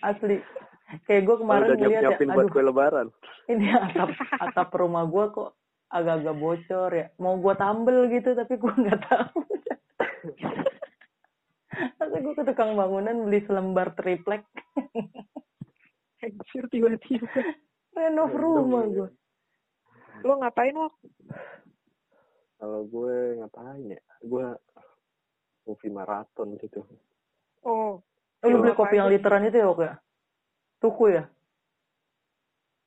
asli. 0.05 0.37
Kayak 1.09 1.21
gue 1.25 1.35
kemarin 1.41 1.65
udah 1.65 1.77
ngeliat 1.77 2.01
ya, 2.01 2.01
nyiapin 2.09 2.29
buat 2.29 2.45
aduh 2.45 2.53
kue 2.53 2.63
lebaran. 2.65 3.07
ini 3.45 3.65
atap 3.69 4.09
atap 4.41 4.69
rumah 4.73 5.05
gue 5.05 5.25
kok 5.33 5.49
agak-agak 5.89 6.35
bocor 6.37 6.91
ya. 6.93 7.07
Mau 7.17 7.37
gue 7.41 7.53
tambel 7.57 8.09
gitu 8.13 8.33
tapi 8.37 8.53
gue 8.55 8.73
nggak 8.73 9.01
tahu. 9.09 9.39
Masa 11.97 12.17
gue 12.21 12.33
ke 12.33 12.43
tukang 12.45 12.77
bangunan 12.77 13.25
beli 13.25 13.41
selembar 13.45 13.93
triplek. 13.97 14.45
Anjir, 16.19 16.63
tiba-tiba. 16.67 17.41
Renov 17.95 18.31
rumah 18.35 18.83
gue. 18.85 19.09
Lo 20.27 20.33
ngapain, 20.43 20.75
lo? 20.75 20.91
Kalau 22.59 22.83
gue 22.85 23.39
ngapain 23.39 23.81
ya? 23.87 24.01
Gue 24.19 24.45
movie 25.63 25.93
maraton 25.93 26.59
gitu. 26.59 26.83
Oh, 27.63 28.03
Oh, 28.39 28.47
lu 28.47 28.63
beli 28.63 28.71
kopi 28.71 28.95
yang 28.95 29.11
literan 29.11 29.43
itu 29.43 29.59
ya, 29.59 29.67
Wok 29.67 29.81
ya? 29.83 29.93
Tuku 30.79 31.11
ya? 31.11 31.27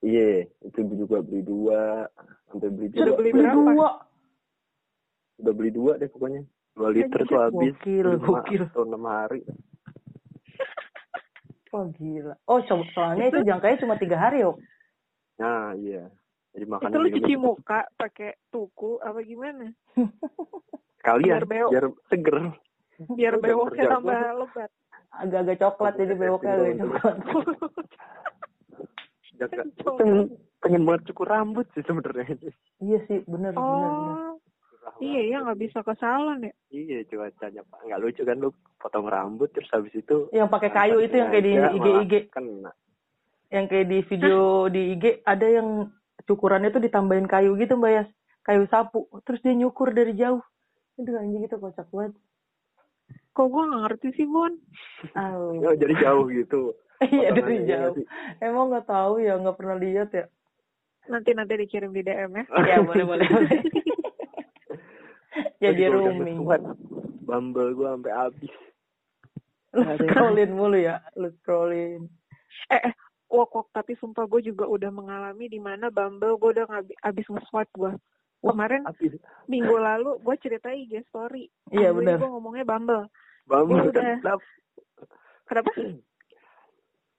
Iya, 0.02 0.50
itu 0.66 0.78
juga 0.98 1.22
beli 1.22 1.46
dua, 1.46 2.10
sampai 2.50 2.68
beli 2.74 2.90
Sudah 2.90 3.06
dua. 3.06 3.18
beli 3.22 3.30
berapa? 3.30 3.54
dua. 3.54 3.90
Udah 5.38 5.52
beli 5.54 5.70
dua 5.70 5.92
deh 5.94 6.10
pokoknya. 6.10 6.42
Dua 6.74 6.88
liter 6.90 7.20
tuh 7.22 7.38
habis. 7.38 7.74
Gokil, 7.78 8.08
gokil. 8.18 8.62
Atau 8.66 8.82
enam 8.82 9.06
hari. 9.06 9.46
Wah 11.70 11.86
gila. 11.98 12.34
Oh 12.50 12.58
so- 12.66 12.86
soalnya 12.90 13.30
itu 13.30 13.46
jangkanya 13.46 13.78
cuma 13.78 13.94
tiga 13.94 14.18
hari 14.18 14.42
Wok. 14.42 14.58
Nah, 15.38 15.78
iya. 15.78 16.10
Jadi 16.52 16.64
makan 16.68 16.90
itu 16.90 16.98
lu 16.98 17.08
cuci 17.16 17.34
muka 17.40 17.80
pakai 17.96 18.36
tuku 18.50 19.00
apa 19.00 19.22
gimana? 19.22 19.70
Kalian 21.06 21.42
biar 21.42 21.44
beo. 21.46 21.66
biar 21.70 21.86
seger. 22.10 22.36
Biar 23.14 23.34
bewoknya 23.38 23.86
tambah 23.86 24.18
lebat. 24.18 24.70
Agak-agak 25.12 25.56
coklat 25.62 25.94
jadi 25.94 26.14
bewoknya 26.14 26.52
agak 26.58 26.76
coklat. 26.82 27.16
Jaga. 29.42 29.62
Pengen, 29.98 30.38
pengen 30.62 30.82
banget 30.86 31.02
cukur 31.10 31.26
rambut 31.26 31.66
sih 31.74 31.82
sebenarnya. 31.82 32.38
iya 32.78 32.98
sih, 33.10 33.26
bener. 33.26 33.58
Oh, 33.58 34.38
iya 35.02 35.20
ya 35.34 35.36
nggak 35.42 35.58
bisa 35.58 35.82
ke 35.82 35.94
salon 35.98 36.46
ya. 36.46 36.54
Iya 36.70 37.02
cuacanya 37.10 37.62
pak 37.66 37.80
nggak 37.86 38.00
lucu 38.02 38.22
kan 38.22 38.38
lu 38.38 38.50
potong 38.78 39.06
rambut 39.10 39.50
terus 39.50 39.70
habis 39.74 39.94
itu 39.94 40.30
Yang 40.30 40.48
pakai 40.50 40.70
kayu 40.70 40.98
itu 41.02 41.14
yang 41.18 41.30
kayak 41.30 41.44
di 41.44 41.52
sengaja 41.54 41.74
IG 41.74 41.82
malah 41.82 42.02
IG, 42.02 42.14
kena 42.30 42.70
yang 43.52 43.64
kayak 43.68 43.86
di 43.92 43.98
video 44.08 44.40
di 44.72 44.82
IG 44.96 45.04
ada 45.28 45.46
yang 45.46 45.68
cukurannya 46.24 46.72
tuh 46.72 46.82
ditambahin 46.82 47.28
kayu 47.28 47.52
gitu 47.60 47.76
Mbak 47.76 47.92
Yas. 47.92 48.08
Kayu 48.42 48.66
sapu, 48.66 49.06
terus 49.22 49.38
dia 49.44 49.54
nyukur 49.54 49.94
dari 49.94 50.18
jauh. 50.18 50.42
Itu 50.98 51.14
anjing 51.14 51.46
gitu 51.46 51.62
kocak 51.62 51.86
banget. 51.94 52.16
Kok 53.32 53.48
gua 53.48 53.62
nggak 53.64 53.82
ngerti 53.88 54.08
sih 54.14 54.26
Bon? 54.28 54.52
Au. 55.16 55.56
oh, 55.58 55.74
jadi 55.74 55.94
jauh 55.98 56.28
gitu 56.28 56.76
Iya 57.02 57.34
dari 57.34 57.66
jauh. 57.66 57.96
sih. 57.96 58.06
Emang 58.38 58.70
nggak 58.70 58.86
tahu 58.86 59.18
ya, 59.18 59.34
nggak 59.40 59.56
pernah 59.58 59.76
lihat 59.80 60.12
ya. 60.12 60.28
Nanti 61.10 61.34
nanti 61.34 61.58
dikirim 61.58 61.90
di 61.90 62.04
DM 62.04 62.30
ya. 62.30 62.44
Ya 62.62 62.78
boleh 62.78 63.02
boleh. 63.02 63.26
Jadi 65.62 65.82
rooming. 65.88 66.44
berkuat. 66.44 66.62
Bumble 67.22 67.72
gua 67.72 67.96
sampai 67.96 68.12
habis 68.12 68.52
Lu 69.72 69.88
scrollin 69.88 70.52
mulu 70.52 70.76
ya, 70.76 71.00
lu 71.16 71.32
scrollin. 71.40 72.04
Eh, 72.68 72.76
eh 72.76 72.92
wok, 73.32 73.56
wok, 73.56 73.66
tapi 73.72 73.96
sumpah 73.96 74.28
gue 74.28 74.44
juga 74.44 74.68
udah 74.68 74.92
mengalami 74.92 75.48
di 75.48 75.56
mana 75.56 75.88
Bumble 75.88 76.36
gue 76.36 76.60
udah 76.60 76.66
ngabi- 76.68 77.00
abis 77.00 77.24
nge-swipe 77.32 77.72
gue. 77.72 77.92
Kemarin 78.42 78.82
habis 78.82 79.14
minggu 79.46 79.76
lalu 79.78 80.18
gue 80.18 80.36
cerita 80.42 80.68
IG 80.74 81.06
story. 81.06 81.46
Iya, 81.70 81.94
benar. 81.94 82.18
Gue 82.18 82.30
ngomongnya 82.30 82.66
Bumble. 82.66 83.06
Bumble 83.46 83.86
Gua 83.86 83.90
udah. 83.94 84.02
kenapa? 84.18 84.44
Kenapa? 85.46 85.70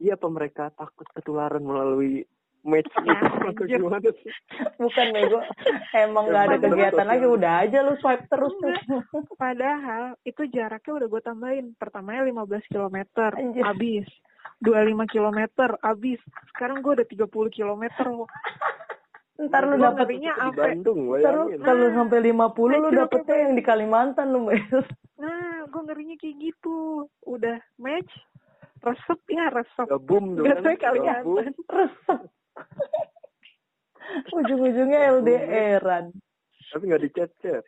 iya 0.03 0.19
apa 0.19 0.27
mereka 0.27 0.63
takut 0.75 1.07
ketularan 1.15 1.63
melalui 1.63 2.27
match 2.63 2.91
Ya, 3.03 3.19
gitu 3.51 3.63
gimana 3.67 3.99
sih 4.03 4.31
Bukan 4.79 5.07
bego. 5.11 5.39
Emang 5.95 6.31
nggak 6.31 6.43
ada 6.47 6.57
kegiatan 6.59 7.07
lagi, 7.07 7.25
udah 7.27 7.53
aja 7.67 7.77
lu 7.83 7.93
swipe 7.99 8.25
terus 8.27 8.51
tuh. 8.55 8.75
Padahal 9.35 10.15
itu 10.23 10.47
jaraknya 10.47 10.91
udah 11.03 11.07
gue 11.07 11.21
tambahin. 11.21 11.65
Pertamanya 11.75 12.23
15 12.23 12.71
km, 12.71 12.97
Anjir. 13.35 13.63
abis. 13.67 14.07
25 14.63 14.95
km, 15.11 15.39
abis. 15.83 16.19
Sekarang 16.55 16.79
gue 16.79 17.03
udah 17.03 17.07
30 17.07 17.27
km. 17.51 17.83
Ntar 19.33 19.65
lu 19.65 19.81
Gua 19.81 19.89
dapet 19.89 20.05
ngerinya 20.13 20.33
di 20.33 20.41
apa? 20.45 20.61
Bandung 20.61 20.99
Ntar 21.09 21.33
lu 21.33 21.45
kalau 21.57 21.87
sampai 21.97 22.19
50 22.21 22.29
lu 22.29 22.77
Anjir, 22.77 22.99
dapetnya 23.01 23.37
yang 23.41 23.53
di 23.57 23.63
Kalimantan 23.65 24.27
lu 24.29 24.39
Mbak. 24.45 24.61
Nah, 25.17 25.65
gue 25.69 25.81
ngerinya 25.89 26.15
kayak 26.21 26.35
gitu. 26.37 27.09
Udah 27.25 27.57
match, 27.81 28.13
resep 28.85 29.19
ya 29.31 29.49
resep. 29.49 29.87
gabung 29.89 30.37
dong 30.37 30.45
gabung 30.45 30.77
Kalimantan. 30.77 31.53
Resep. 31.65 32.21
Ujung-ujungnya 34.37 34.99
LDRan. 35.17 36.13
tapi 36.73 36.83
nggak 36.89 37.03
dicet 37.05 37.31
chat 37.41 37.63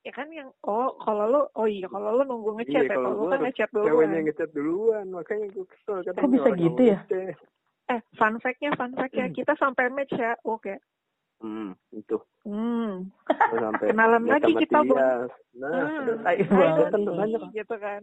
Ya 0.00 0.12
kan 0.16 0.32
yang 0.32 0.48
oh 0.64 0.96
kalau 1.04 1.28
lu 1.28 1.42
oh 1.60 1.68
iya 1.68 1.84
kalau 1.90 2.16
lu 2.16 2.24
nunggu 2.24 2.56
ngechat 2.56 2.88
iya 2.88 2.88
ya 2.88 2.96
kalau 2.96 3.10
lu 3.20 3.24
kan 3.28 3.40
ngechat 3.44 3.68
ceweknya 3.68 3.92
duluan. 3.92 4.22
ngechat 4.24 4.50
duluan 4.56 5.06
makanya 5.12 5.46
gue 5.52 5.66
kesel 5.68 6.00
kan 6.00 6.16
Kok 6.16 6.30
bisa 6.32 6.50
gitu 6.56 6.82
ya? 6.88 6.98
Eh, 7.90 8.00
fun 8.14 8.38
fact-nya, 8.38 8.70
fun 8.78 8.94
fact-nya 8.94 9.34
kita 9.34 9.58
sampai 9.58 9.90
match 9.90 10.14
ya. 10.14 10.38
Oke. 10.46 10.78
hmm 11.40 11.72
itu 11.96 12.20
Hmm. 12.44 13.08
Sampai 13.28 13.92
Kenalan 13.92 14.24
lagi 14.24 14.52
kita. 14.56 14.80
Tias. 14.80 15.32
nah 15.56 15.68
Hmm. 15.68 16.24
Hai, 16.24 16.40
banget. 16.46 16.88
Kan 16.94 17.02
banyak. 17.04 17.42
gitu 17.52 17.74
kan. 17.76 18.02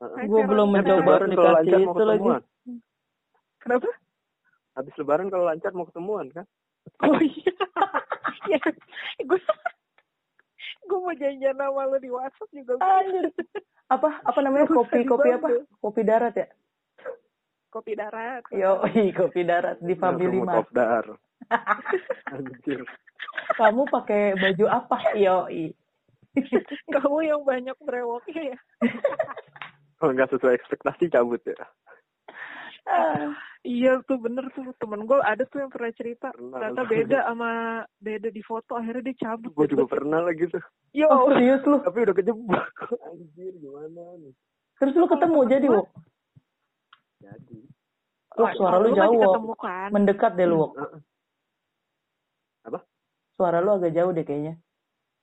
Heeh. 0.00 0.24
Gua 0.28 0.40
belum 0.46 0.68
mencoba 0.72 1.00
lebaran 1.00 1.30
kalau 1.34 1.50
aplikasi 1.52 1.68
lancar 1.68 1.80
mau 1.82 1.94
itu 1.94 2.04
lagi. 2.04 2.20
ketemuan 2.20 2.42
Kenapa? 3.60 3.88
habis 4.74 4.94
lebaran 4.98 5.28
kalau 5.30 5.44
lancar 5.46 5.70
mau 5.70 5.86
ketemuan 5.86 6.26
kan 6.34 6.46
Oh 7.00 7.16
iya. 7.16 7.54
ya, 8.52 8.60
gue 9.24 9.40
gue 10.88 10.98
mau 11.00 11.14
janjian 11.16 11.56
sama 11.56 11.82
lu 11.88 11.96
di 11.96 12.10
WhatsApp 12.12 12.50
juga. 12.52 12.76
Anjir. 12.82 13.32
Apa 13.94 14.08
apa 14.24 14.40
namanya 14.40 14.64
kopi 14.72 15.04
kopi 15.04 15.28
apa? 15.28 15.48
Kopi 15.80 16.00
darat 16.08 16.34
ya? 16.36 16.48
Kopi 17.74 17.98
darat. 17.98 18.46
Yo, 18.54 18.78
kopi 19.12 19.42
darat 19.42 19.82
di 19.82 19.98
Family 19.98 20.38
Mart. 20.38 20.70
kopdar. 20.70 21.18
Anjir. 22.30 22.86
Kamu 23.58 23.90
pakai 23.90 24.38
baju 24.38 24.64
apa? 24.70 24.96
Yo, 25.18 25.50
Kamu 26.86 27.18
yang 27.20 27.42
banyak 27.42 27.74
brewoknya 27.82 28.54
ya. 28.54 28.58
Kalau 29.98 30.14
nggak 30.14 30.30
sesuai 30.30 30.54
ekspektasi 30.54 31.10
cabut 31.10 31.42
ya. 31.42 31.58
Iya 33.64 34.04
tuh 34.04 34.20
bener 34.20 34.44
tuh 34.52 34.76
temen 34.76 35.08
gue 35.08 35.16
ada 35.24 35.40
tuh 35.48 35.64
yang 35.64 35.72
pernah 35.72 35.88
cerita 35.96 36.28
Pernah. 36.30 36.52
ternyata 36.52 36.82
beda 36.84 37.18
sama 37.24 37.50
beda 37.96 38.28
di 38.28 38.42
foto 38.44 38.76
akhirnya 38.76 39.08
dia 39.08 39.16
cabut. 39.24 39.50
Gue 39.56 39.66
juga 39.66 39.88
pernah 39.88 40.20
lagi 40.20 40.44
tuh. 40.46 40.60
Yo, 40.92 41.08
Oh, 41.08 41.32
serius 41.32 41.64
lu? 41.64 41.80
Tapi 41.80 41.98
udah 42.04 42.14
kejebak. 42.14 42.70
Anjir 43.08 43.56
gimana 43.56 44.02
nih? 44.20 44.30
Terus 44.76 44.94
lu 44.94 45.06
ketemu 45.08 45.38
jadi, 45.48 45.66
Wok? 45.72 45.86
Jadi. 47.24 47.58
Suara 48.34 48.76
lu 48.76 48.88
masih 48.88 48.98
jauh, 48.98 49.14
Wok. 49.14 49.24
ketemu 49.24 49.52
kan. 49.56 49.88
Mendekat 49.90 50.32
deh 50.34 50.44
lu, 50.44 50.56
Wok. 50.58 50.72
Heeh. 50.74 51.00
Apa? 52.64 52.78
Suara 53.34 53.58
lu 53.58 53.70
agak 53.72 53.92
jauh 53.92 54.10
deh 54.10 54.22
kayaknya. 54.22 54.54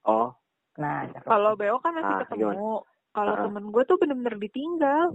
Oh, 0.02 0.34
Nah. 0.72 1.04
Kalau 1.20 1.52
Beo 1.52 1.76
kan 1.78 1.92
masih 1.92 2.08
Ah, 2.08 2.20
ketemu. 2.24 2.80
Kalau 3.12 3.32
Ah. 3.34 3.44
temen 3.44 3.64
gue 3.68 3.82
tuh 3.84 3.96
bener-bener 3.96 4.36
ditinggal. 4.38 5.12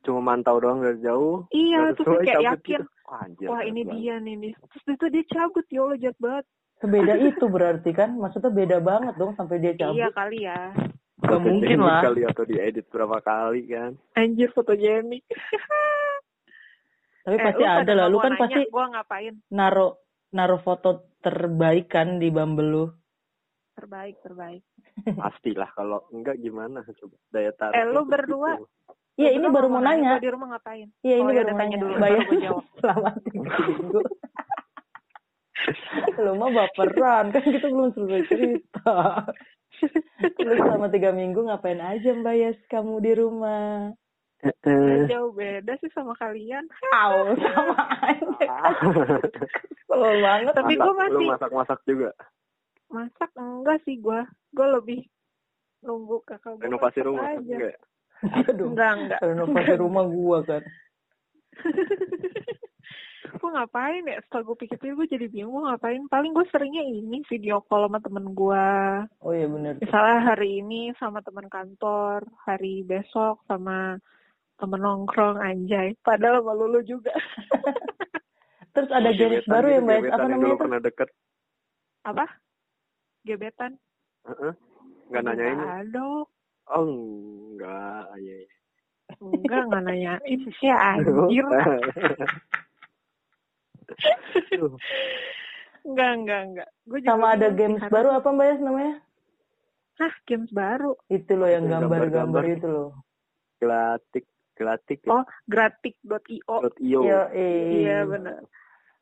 cuma 0.00 0.24
mantau 0.24 0.56
doang 0.56 0.80
dari 0.80 0.98
jauh. 0.98 1.44
Iya, 1.50 1.92
terus 1.92 2.08
dia 2.08 2.18
kayak 2.24 2.34
cabut 2.34 2.46
yakin. 2.56 2.80
gitu. 2.80 2.84
Wah, 3.04 3.18
anjir, 3.20 3.46
Wah 3.46 3.60
ini 3.62 3.80
banget. 3.82 3.92
dia 3.94 4.14
nih 4.18 4.34
nih. 4.38 4.52
Terus 4.56 4.84
itu 4.90 5.06
dia 5.06 5.24
cabut 5.28 5.64
ya 5.68 5.80
Allah 5.80 5.98
jahat 5.98 6.18
banget. 6.18 6.44
Sebeda 6.78 7.12
itu 7.28 7.44
berarti 7.46 7.90
kan? 7.92 8.10
Maksudnya 8.16 8.50
beda 8.50 8.78
banget 8.80 9.14
dong 9.14 9.32
sampai 9.34 9.56
dia 9.58 9.72
cabut. 9.74 9.94
Iya 9.94 10.08
kali 10.10 10.38
ya. 10.40 10.60
Gak 11.20 11.40
mungkin 11.40 11.78
lah. 11.78 12.00
kali 12.02 12.22
atau 12.24 12.42
diedit 12.42 12.86
berapa 12.88 13.20
kali 13.20 13.62
kan. 13.68 13.90
Anjir 14.14 14.48
fotogenik. 14.50 15.22
Tapi 17.28 17.36
pasti 17.38 17.60
Eh, 17.60 17.68
lu 17.68 17.76
ada 17.76 17.92
lah. 17.92 18.06
Lu 18.08 18.18
kan 18.18 18.32
nanya 18.32 18.40
pasti 18.40 18.60
Gua 18.66 18.84
ngapain? 18.88 19.34
naro 19.50 19.86
naro 20.30 20.56
foto 20.58 20.88
terbaik 21.18 21.86
kan 21.86 22.16
di 22.16 22.28
Bumble 22.28 22.64
lu. 22.66 22.84
Terbaik, 23.74 24.16
terbaik. 24.20 24.64
Pastilah 25.20 25.68
kalau 25.70 26.08
enggak 26.08 26.40
gimana 26.40 26.80
coba 26.82 27.16
daya 27.28 27.52
tarik. 27.52 27.76
Eh, 27.76 27.84
lu 27.86 28.02
berdua 28.02 28.56
Iya, 29.14 29.34
ini 29.34 29.50
baru 29.50 29.66
mau 29.66 29.82
nanya. 29.82 30.16
di 30.16 30.30
rumah 30.30 30.46
ngapain? 30.48 30.88
Iya, 31.00 31.18
ini 31.18 31.26
Oh, 31.26 31.34
baru 31.34 31.42
mau 31.44 31.58
tanya 31.58 31.68
nanya. 31.68 31.82
dulu, 31.82 31.94
Bayar 31.98 32.16
baru 32.16 32.22
gua 32.24 32.38
jawab. 32.40 32.64
selama 32.78 33.08
tiga 33.20 33.50
minggu. 33.60 34.00
lu 36.22 36.32
mah 36.34 36.50
baperan 36.54 37.24
kan 37.28 37.42
kita 37.44 37.66
belum 37.66 37.90
selesai 37.92 38.22
cerita. 38.26 38.94
lu 40.38 40.52
selama 40.54 40.86
tiga 40.88 41.10
minggu 41.10 41.40
ngapain 41.44 41.78
aja 41.78 42.10
Mbak 42.14 42.34
Yas 42.36 42.58
kamu 42.68 42.94
di 42.98 43.12
rumah? 43.12 43.90
Nggak 44.38 45.10
jauh 45.10 45.34
beda 45.34 45.72
sih 45.78 45.90
sama 45.90 46.14
kalian. 46.14 46.62
Aw, 46.94 47.34
sama 47.34 47.74
aja 48.06 48.26
kan. 48.38 48.72
Sebel 49.84 50.14
banget. 50.22 50.54
Tapi 50.54 50.72
gua 50.74 50.94
masih- 50.94 51.14
Lu 51.18 51.32
masak-masak 51.34 51.78
juga. 51.84 52.10
Masak 52.88 53.30
enggak 53.34 53.78
sih 53.82 53.98
gua. 53.98 54.22
Gua 54.54 54.78
lebih 54.78 55.02
nunggu 55.80 56.22
kakak 56.22 56.54
gua 56.54 56.64
Renovasi 56.64 56.98
rumah 57.02 57.26
aja. 57.28 57.38
enggak? 57.40 57.76
Iya 58.18 58.50
dong. 58.52 58.70
Enggak, 58.74 58.92
enggak. 58.94 59.20
Renovasi 59.20 59.72
rumah 59.74 60.04
gua 60.06 60.38
kan. 60.42 60.62
gue 63.28 63.50
ngapain 63.50 64.02
ya 64.02 64.18
setelah 64.24 64.42
gue 64.42 64.56
pikir-pikir 64.56 64.94
gue 64.94 65.08
jadi 65.10 65.26
bingung 65.28 65.52
gua 65.54 65.64
ngapain 65.70 66.00
paling 66.08 66.32
gue 66.32 66.42
seringnya 66.48 66.80
ini 66.82 67.20
video 67.28 67.60
call 67.60 67.86
sama 67.86 68.00
temen 68.00 68.32
gue 68.32 68.66
Oh 69.20 69.30
iya 69.30 69.46
bener. 69.46 69.76
misalnya 69.78 70.18
hari 70.24 70.58
ini 70.58 70.90
sama 70.96 71.20
teman 71.20 71.46
kantor 71.46 72.24
hari 72.42 72.82
besok 72.82 73.44
sama 73.44 74.00
temen 74.58 74.80
nongkrong 74.80 75.38
anjay 75.38 75.94
padahal 76.00 76.42
sama 76.42 76.52
lulu 76.54 76.80
juga 76.82 77.14
Terus 78.68 78.90
ada 78.90 79.10
games 79.10 79.42
Gebetan 79.42 79.50
baru 79.50 79.66
gitu, 79.66 79.74
ya 79.74 79.80
Mbak 79.80 79.98
Apa 80.08 80.24
namanya 80.24 80.38
tuh? 80.48 80.60
pernah 80.60 80.80
deket. 80.80 81.08
apa 82.00 82.24
gebetan 83.22 83.72
Heeh. 84.24 84.52
Enggak 85.08 85.22
nanyain. 85.24 85.58
aduh 85.58 86.22
Oh, 86.68 86.84
enggak. 86.84 88.04
Iya, 88.14 88.34
iya. 88.38 88.56
enggak 89.18 89.62
nggak 89.64 89.82
nanyain 89.82 90.40
ya 90.62 90.76
anjir 90.92 91.44
Tuh. 94.52 94.76
enggak 95.82 96.10
enggak 96.14 96.40
enggak 96.46 96.68
gue 96.84 96.98
Sama 97.02 97.26
ada 97.34 97.48
games 97.50 97.82
baru 97.84 98.08
apa 98.12 98.28
Mbak 98.28 98.46
Yas 98.46 98.60
namanya? 98.60 98.94
Hah, 99.98 100.14
games 100.24 100.50
baru 100.52 100.94
Itu 101.08 101.34
loh 101.34 101.48
yang 101.48 101.66
gambar-gambar. 101.66 102.44
itu 102.46 102.66
loh. 102.66 102.94
Gelatik, 103.58 104.22
gelatik 104.58 104.98
ya. 105.00 105.10
oh 105.12 105.24
gratik.io 105.46 106.56
Dot 106.60 106.74
io. 106.76 107.00
Iya, 107.00 107.20
iya 107.70 107.98
benar 108.02 108.42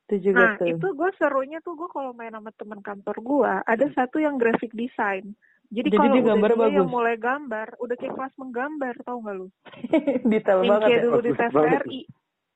Itu 0.06 0.30
juga 0.30 0.38
Nah, 0.38 0.52
tuh. 0.56 0.68
itu 0.70 0.86
gue 0.86 1.10
serunya 1.16 1.58
tuh 1.58 1.74
gue 1.74 1.88
kalau 1.88 2.12
main 2.12 2.30
sama 2.30 2.52
teman 2.52 2.78
kantor 2.78 3.16
gue, 3.18 3.52
ada 3.64 3.86
satu 3.90 4.20
yang 4.20 4.36
graphic 4.36 4.70
design. 4.70 5.34
Jadi, 5.66 5.90
Jadi 5.90 5.98
kalau 5.98 6.06
dia 6.06 6.14
udah 6.14 6.28
gambar 6.30 6.50
dia 6.52 6.60
bagus. 6.62 6.76
yang 6.78 6.88
mulai 6.88 7.16
gambar, 7.18 7.68
udah 7.76 7.96
kayak 7.96 8.14
kelas 8.14 8.34
menggambar, 8.38 8.94
tau 9.02 9.18
gak 9.18 9.34
lu? 9.34 9.46
Detail 10.30 10.60
yang 10.62 10.70
banget 10.70 10.86
kayak 10.86 10.94
ya. 10.94 11.02
dulu 11.02 11.18
di 11.18 11.26
Bagus 11.26 11.40
banget. 11.50 11.80
TVRI. 11.82 12.00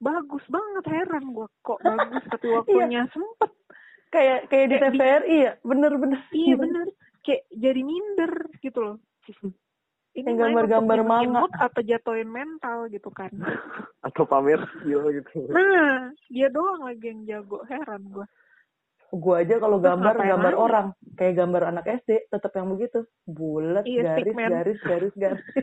Bagus 0.00 0.44
banget, 0.46 0.84
heran 0.86 1.24
gue 1.26 1.46
kok 1.60 1.80
bagus, 1.90 2.22
tapi 2.30 2.46
waktunya 2.48 3.02
sempet. 3.10 3.50
Kayak 4.10 4.38
kayak 4.46 4.66
di 4.66 4.76
Kayak 4.76 4.82
di- 4.86 4.90
TVRI 4.94 5.36
ya, 5.40 5.52
bener-bener. 5.60 6.20
Iya 6.30 6.54
bener, 6.54 6.86
kayak 7.20 7.42
jadi 7.50 7.80
minder 7.82 8.32
gitu 8.58 8.78
loh. 8.78 8.96
Ini 10.10 10.26
gambar-gambar 10.34 11.00
manga. 11.06 11.46
atau 11.54 11.80
jatuhin 11.86 12.26
mental 12.26 12.90
gitu 12.90 13.08
kan. 13.14 13.30
Atau 14.06 14.24
pamer 14.24 14.58
skill 14.74 15.06
gitu. 15.12 15.44
Nah, 15.52 16.10
dia 16.26 16.48
doang 16.48 16.82
lagi 16.82 17.04
yang 17.12 17.20
jago, 17.28 17.60
heran 17.68 18.08
gue. 18.08 18.26
Gua 19.10 19.42
aja 19.42 19.60
kalau 19.60 19.76
gambar 19.76 20.16
gambar 20.16 20.54
lagi? 20.54 20.64
orang, 20.64 20.86
kayak 21.14 21.34
gambar 21.36 21.62
anak 21.68 21.84
SD, 22.00 22.26
tetap 22.26 22.54
yang 22.56 22.72
begitu. 22.72 23.04
Bulat, 23.28 23.84
Iya, 23.84 24.02
garis, 24.16 24.22
stickman. 24.24 24.48
garis, 24.50 24.78
garis, 24.82 25.14
garis. 25.14 25.44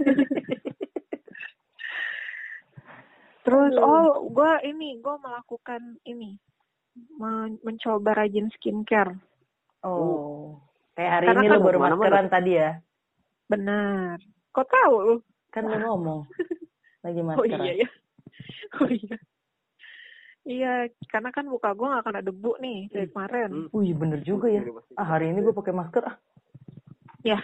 Terus 3.42 3.74
oh 3.80 4.28
gue 4.28 4.52
ini 4.68 5.00
gue 5.00 5.16
melakukan 5.18 5.80
ini 6.04 6.36
men- 7.16 7.60
mencoba 7.64 8.20
rajin 8.20 8.52
skincare. 8.54 9.16
oh. 9.82 10.60
Kayak 10.94 11.12
hari 11.14 11.26
Karena 11.30 11.42
ini 11.42 11.48
kan 11.48 11.56
lo 11.56 11.64
baru 11.64 11.78
maskeran 11.80 12.28
tadi 12.28 12.52
ya. 12.58 12.72
Benar. 13.48 14.18
Kok 14.58 14.66
tahu 14.66 14.96
lu? 15.06 15.16
Kan 15.54 15.70
lo 15.70 15.78
ngomong. 15.78 16.20
Lagi 17.06 17.22
Oh 17.22 17.26
maskeran. 17.30 17.62
iya 17.62 17.86
ya. 17.86 17.90
Oh 18.82 18.90
iya. 18.90 19.18
Iya, 20.48 20.74
karena 21.12 21.30
kan 21.30 21.46
muka 21.46 21.76
gue 21.78 21.86
gak 21.88 22.06
kena 22.08 22.22
debu 22.26 22.58
nih 22.58 22.90
dari 22.90 23.08
kemarin. 23.12 23.50
Hmm. 23.54 23.70
Wih 23.70 23.94
bener 23.94 24.20
juga 24.26 24.50
ya. 24.50 24.66
Ah 24.98 25.06
hari 25.16 25.30
ini 25.30 25.46
gue 25.46 25.54
pakai 25.54 25.76
masker 25.78 26.04
ah. 26.08 26.16
Ya, 27.22 27.38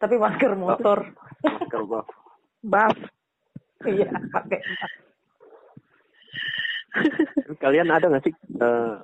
Tapi 0.00 0.16
masker 0.18 0.56
motor. 0.56 1.06
Masker 1.44 1.82
buff. 1.86 2.08
buff. 2.66 2.96
Iya 3.86 4.10
pakai. 4.32 4.58
Kalian 7.60 7.92
ada 7.92 8.10
nggak 8.10 8.24
sih 8.26 8.34
ya 8.58 9.00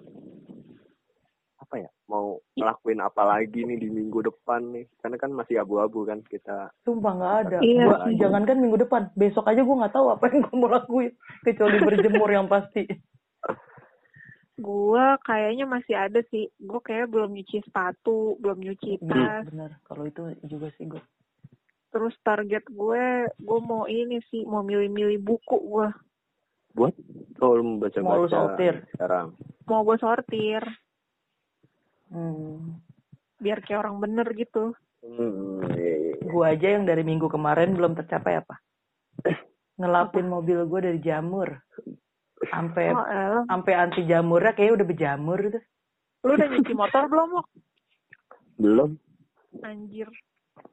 mau 2.06 2.38
ngelakuin 2.54 3.02
apa 3.02 3.22
lagi 3.22 3.66
nih 3.66 3.78
di 3.78 3.88
minggu 3.90 4.22
depan 4.22 4.62
nih? 4.70 4.86
Karena 5.02 5.16
kan 5.18 5.30
masih 5.30 5.58
abu-abu 5.58 6.06
kan 6.06 6.22
kita. 6.22 6.70
Sumpah 6.82 7.12
nggak 7.14 7.34
ada. 7.46 7.58
Iya 7.60 7.84
Gua, 7.84 7.96
sih. 8.06 8.14
jangankan 8.16 8.58
minggu 8.62 8.78
depan, 8.82 9.10
besok 9.14 9.46
aja 9.46 9.60
gue 9.60 9.80
nggak 9.82 9.94
tahu 9.94 10.06
apa 10.10 10.24
yang 10.30 10.40
gue 10.42 10.56
mau 10.56 10.70
lakuin 10.70 11.12
kecuali 11.42 11.76
berjemur 11.82 12.30
yang 12.30 12.46
pasti. 12.46 12.86
Gue 14.56 15.04
kayaknya 15.28 15.68
masih 15.68 15.94
ada 15.94 16.20
sih. 16.32 16.48
Gue 16.56 16.80
kayak 16.80 17.12
belum 17.12 17.36
nyuci 17.36 17.60
sepatu, 17.60 18.40
belum 18.40 18.56
nyuci 18.64 19.02
Iya 19.02 19.42
tas. 19.42 19.44
bener. 19.52 19.70
Kalau 19.84 20.02
itu 20.08 20.22
juga 20.48 20.72
sih 20.80 20.88
gue. 20.88 21.02
Terus 21.92 22.14
target 22.24 22.64
gue, 22.68 23.04
gue 23.36 23.60
mau 23.60 23.84
ini 23.84 24.20
sih, 24.28 24.48
mau 24.48 24.64
milih-milih 24.64 25.20
buku 25.20 25.58
gue. 25.60 25.88
Buat 26.76 26.92
oh 27.40 27.52
lu 27.56 27.80
baca 27.80 27.98
Mau 28.00 28.24
baca 28.24 28.32
sortir. 28.32 28.84
sekarang. 28.96 29.32
Mau 29.64 29.80
gue 29.84 29.96
sortir, 29.96 30.60
Hmm. 32.06 32.78
biar 33.36 33.60
kayak 33.60 33.84
orang 33.84 34.00
bener 34.00 34.26
gitu. 34.32 34.72
Hmm, 35.04 35.60
iya, 35.76 35.94
iya. 36.08 36.14
Gue 36.24 36.44
aja 36.46 36.68
yang 36.72 36.88
dari 36.88 37.04
minggu 37.04 37.28
kemarin 37.28 37.76
belum 37.76 37.92
tercapai 37.92 38.40
apa? 38.40 38.56
Ngelapin 39.76 40.24
mobil 40.24 40.64
gue 40.64 40.80
dari 40.80 40.98
jamur. 40.98 41.52
Sampai 42.48 42.96
Oh, 42.96 43.04
sampai 43.44 43.72
anti 43.76 44.08
jamurnya 44.08 44.56
kayak 44.56 44.80
udah 44.80 44.86
berjamur 44.86 45.38
gitu. 45.42 45.60
Lu 46.24 46.32
udah 46.32 46.48
nyuci 46.48 46.72
motor 46.72 47.02
belum, 47.06 47.28
Mok? 47.34 47.46
Belum. 48.56 48.90
Anjir. 49.60 50.08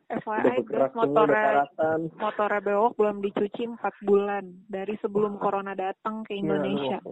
FYI, 0.08 0.64
motornya, 0.96 1.68
motornya 2.16 2.62
bewok 2.62 2.94
belum 2.96 3.20
dicuci 3.20 3.68
4 3.68 4.08
bulan. 4.08 4.44
Dari 4.66 4.96
sebelum 5.04 5.36
corona 5.36 5.76
datang 5.76 6.24
ke 6.24 6.38
Iya, 6.38 6.42
Indonesia. 6.48 6.98
lu. 7.04 7.12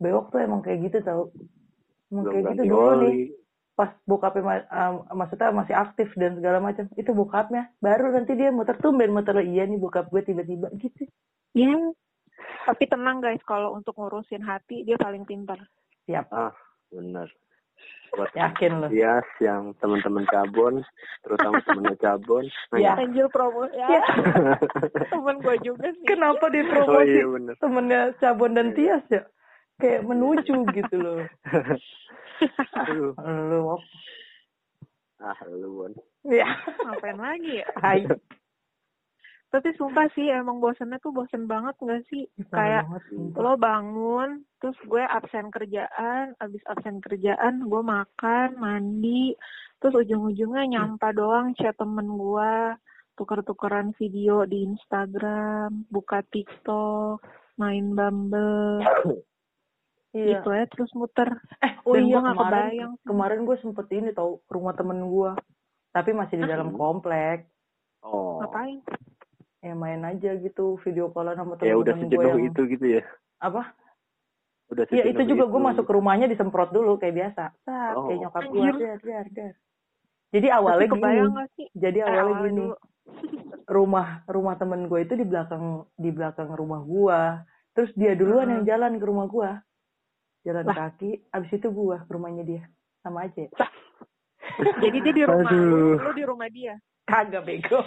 Bewok 0.00 0.32
tuh 0.32 0.40
emang 0.40 0.64
kayak 0.64 0.88
gitu 0.88 0.98
tau. 1.04 1.28
Emang 2.08 2.24
Belum 2.24 2.32
kayak 2.32 2.44
gitu 2.56 2.62
dulu 2.64 2.80
oli. 2.80 3.04
nih. 3.04 3.18
Pas 3.72 3.90
bokapnya 4.04 4.42
ma- 4.42 4.68
ah, 4.68 4.92
maksudnya 5.10 5.50
masih 5.50 5.72
aktif 5.72 6.12
dan 6.14 6.36
segala 6.36 6.58
macam 6.58 6.84
itu 6.92 7.10
bokapnya 7.10 7.72
baru 7.78 8.10
nanti 8.10 8.34
dia 8.34 8.50
muter 8.50 8.76
tumben 8.76 9.10
muter 9.10 9.32
lo 9.32 9.40
iya 9.40 9.64
nih 9.64 9.76
bokap 9.76 10.08
gue 10.08 10.22
tiba-tiba 10.22 10.68
gitu 10.76 11.08
Ya. 11.50 11.74
Tapi 12.62 12.86
tenang 12.86 13.18
guys, 13.18 13.42
kalau 13.42 13.74
untuk 13.74 13.96
ngurusin 13.96 14.38
hati 14.40 14.82
dia 14.82 14.94
paling 14.94 15.24
pintar. 15.24 15.58
siap 16.02 16.30
ah 16.30 16.54
bener 16.88 17.26
buat 18.10 18.30
yakin 18.32 18.72
lo 18.76 18.86
Tias 18.86 19.26
yang 19.38 19.70
teman-teman 19.76 20.26
cabon 20.26 20.82
terutama 21.22 21.58
temennya 21.60 21.94
cabon 21.96 22.44
Ya. 22.74 22.94
Anjir 22.94 23.26
promo 23.28 23.66
ya. 23.70 23.86
Ya. 23.88 24.02
Temen 25.12 25.38
gue 25.38 25.56
juga 25.60 25.88
sih. 25.88 26.02
kenapa 26.04 26.42
oh 26.42 26.50
dipromosi 26.50 27.06
iya 27.08 27.24
bener 27.24 27.54
temennya 27.56 28.00
Cabon 28.16 28.52
dan 28.52 28.74
Tias 28.74 29.02
ya 29.08 29.22
kayak 29.76 30.02
menuju 30.02 30.54
gitu 30.70 30.96
loh 30.96 31.22
Aduh. 32.84 33.12
lu 33.50 33.76
ah 35.20 35.38
lu 35.52 35.68
Bon. 35.76 35.92
ya 36.24 36.48
Ngapain 36.88 37.18
lagi 37.20 37.60
ya? 37.60 37.68
hai 37.84 38.08
Tapi 39.50 39.74
sumpah 39.74 40.06
sih 40.14 40.30
emang 40.30 40.62
bosennya 40.62 41.02
tuh 41.02 41.10
bosen 41.10 41.50
banget 41.50 41.74
gak 41.82 42.06
sih? 42.06 42.22
Kayak 42.54 42.86
lo 43.34 43.58
bangun, 43.58 44.46
terus 44.62 44.78
gue 44.86 45.02
absen 45.02 45.50
kerjaan, 45.50 46.38
abis 46.38 46.62
absen 46.70 47.02
kerjaan 47.02 47.66
gue 47.66 47.82
makan, 47.82 48.54
mandi, 48.62 49.34
terus 49.82 50.06
ujung-ujungnya 50.06 50.70
nyampa 50.70 51.10
doang 51.10 51.50
chat 51.58 51.74
temen 51.74 52.14
gue, 52.14 52.78
tuker-tukeran 53.18 53.90
video 53.98 54.46
di 54.46 54.70
Instagram, 54.70 55.82
buka 55.90 56.22
TikTok, 56.30 57.18
main 57.58 57.90
Bumble, 57.98 58.86
iya. 60.12 60.36
Gitu 60.36 60.48
ya, 60.48 60.64
terus 60.66 60.90
muter. 60.92 61.28
eh 61.60 61.74
oh 61.82 61.92
Dan 61.92 62.04
iya 62.04 62.14
gua 62.14 62.22
kemarin 62.28 62.40
kebayang. 62.66 62.92
kemarin 63.02 63.40
gue 63.42 63.56
sempet 63.58 63.86
ini 63.90 64.10
tau 64.10 64.40
ke 64.40 64.50
rumah 64.50 64.72
temen 64.72 64.98
gue 65.02 65.30
tapi 65.90 66.10
masih 66.12 66.36
di 66.36 66.46
dalam 66.46 66.70
komplek. 66.72 67.46
Oh. 68.00 68.38
Ngapain? 68.38 68.80
ya 69.60 69.76
main 69.76 70.00
aja 70.02 70.32
gitu 70.34 70.80
video 70.80 71.10
callan 71.10 71.36
sama 71.36 71.52
ya 71.60 71.76
udah 71.76 71.92
temen-temen 71.92 72.08
gue 72.08 72.16
sejenuh 72.16 72.32
yang 72.32 72.48
itu 72.48 72.60
gitu 72.70 72.86
ya? 72.90 73.02
Apa? 73.38 73.62
Udah 74.68 74.84
ya 74.88 75.04
itu 75.04 75.22
juga 75.26 75.44
gue 75.44 75.60
masuk 75.62 75.84
ke 75.84 75.92
rumahnya 75.92 76.26
disemprot 76.26 76.70
dulu 76.70 76.96
kayak 76.96 77.12
biasa. 77.12 77.44
Sat, 77.60 77.92
Oh. 77.92 78.08
kayak 78.08 78.18
nyokap 78.22 78.42
gue 78.46 78.68
dar 78.78 78.98
dar 78.98 79.26
dar. 79.28 79.52
Jadi 80.30 80.46
awalnya 80.48 80.86
gini. 80.86 81.02
gak 81.28 81.48
sih? 81.52 81.66
jadi 81.74 81.98
Eh, 81.98 82.04
awalnya 82.04 82.22
awalnya 82.24 82.40
gini. 82.46 82.56
dulu. 82.56 82.74
rumah 83.70 84.06
rumah 84.24 84.54
temen 84.56 84.80
gue 84.86 84.98
itu 85.00 85.12
di 85.12 85.22
belakang 85.22 85.64
di 85.94 86.10
belakang 86.10 86.50
rumah 86.50 86.80
gue 86.80 87.20
terus 87.70 87.90
dia 87.94 88.14
duluan 88.14 88.46
Hmm. 88.46 88.54
yang 88.56 88.64
jalan 88.66 88.92
ke 88.96 89.04
rumah 89.04 89.26
gue 89.26 89.50
jalan 90.44 90.64
Lah. 90.64 90.76
kaki 90.88 91.20
abis 91.32 91.50
itu 91.52 91.68
gue 91.68 91.96
ke 92.00 92.10
rumahnya 92.10 92.44
dia. 92.44 92.62
Sama 93.00 93.24
aja 93.28 93.44
Jadi 94.82 94.98
dia 95.00 95.12
di 95.14 95.22
rumah 95.24 95.48
lu, 95.48 95.48
Aduh. 95.48 95.96
lu 96.00 96.10
di 96.12 96.24
rumah 96.24 96.48
dia. 96.50 96.74
kagak 97.08 97.42
bego. 97.42 97.80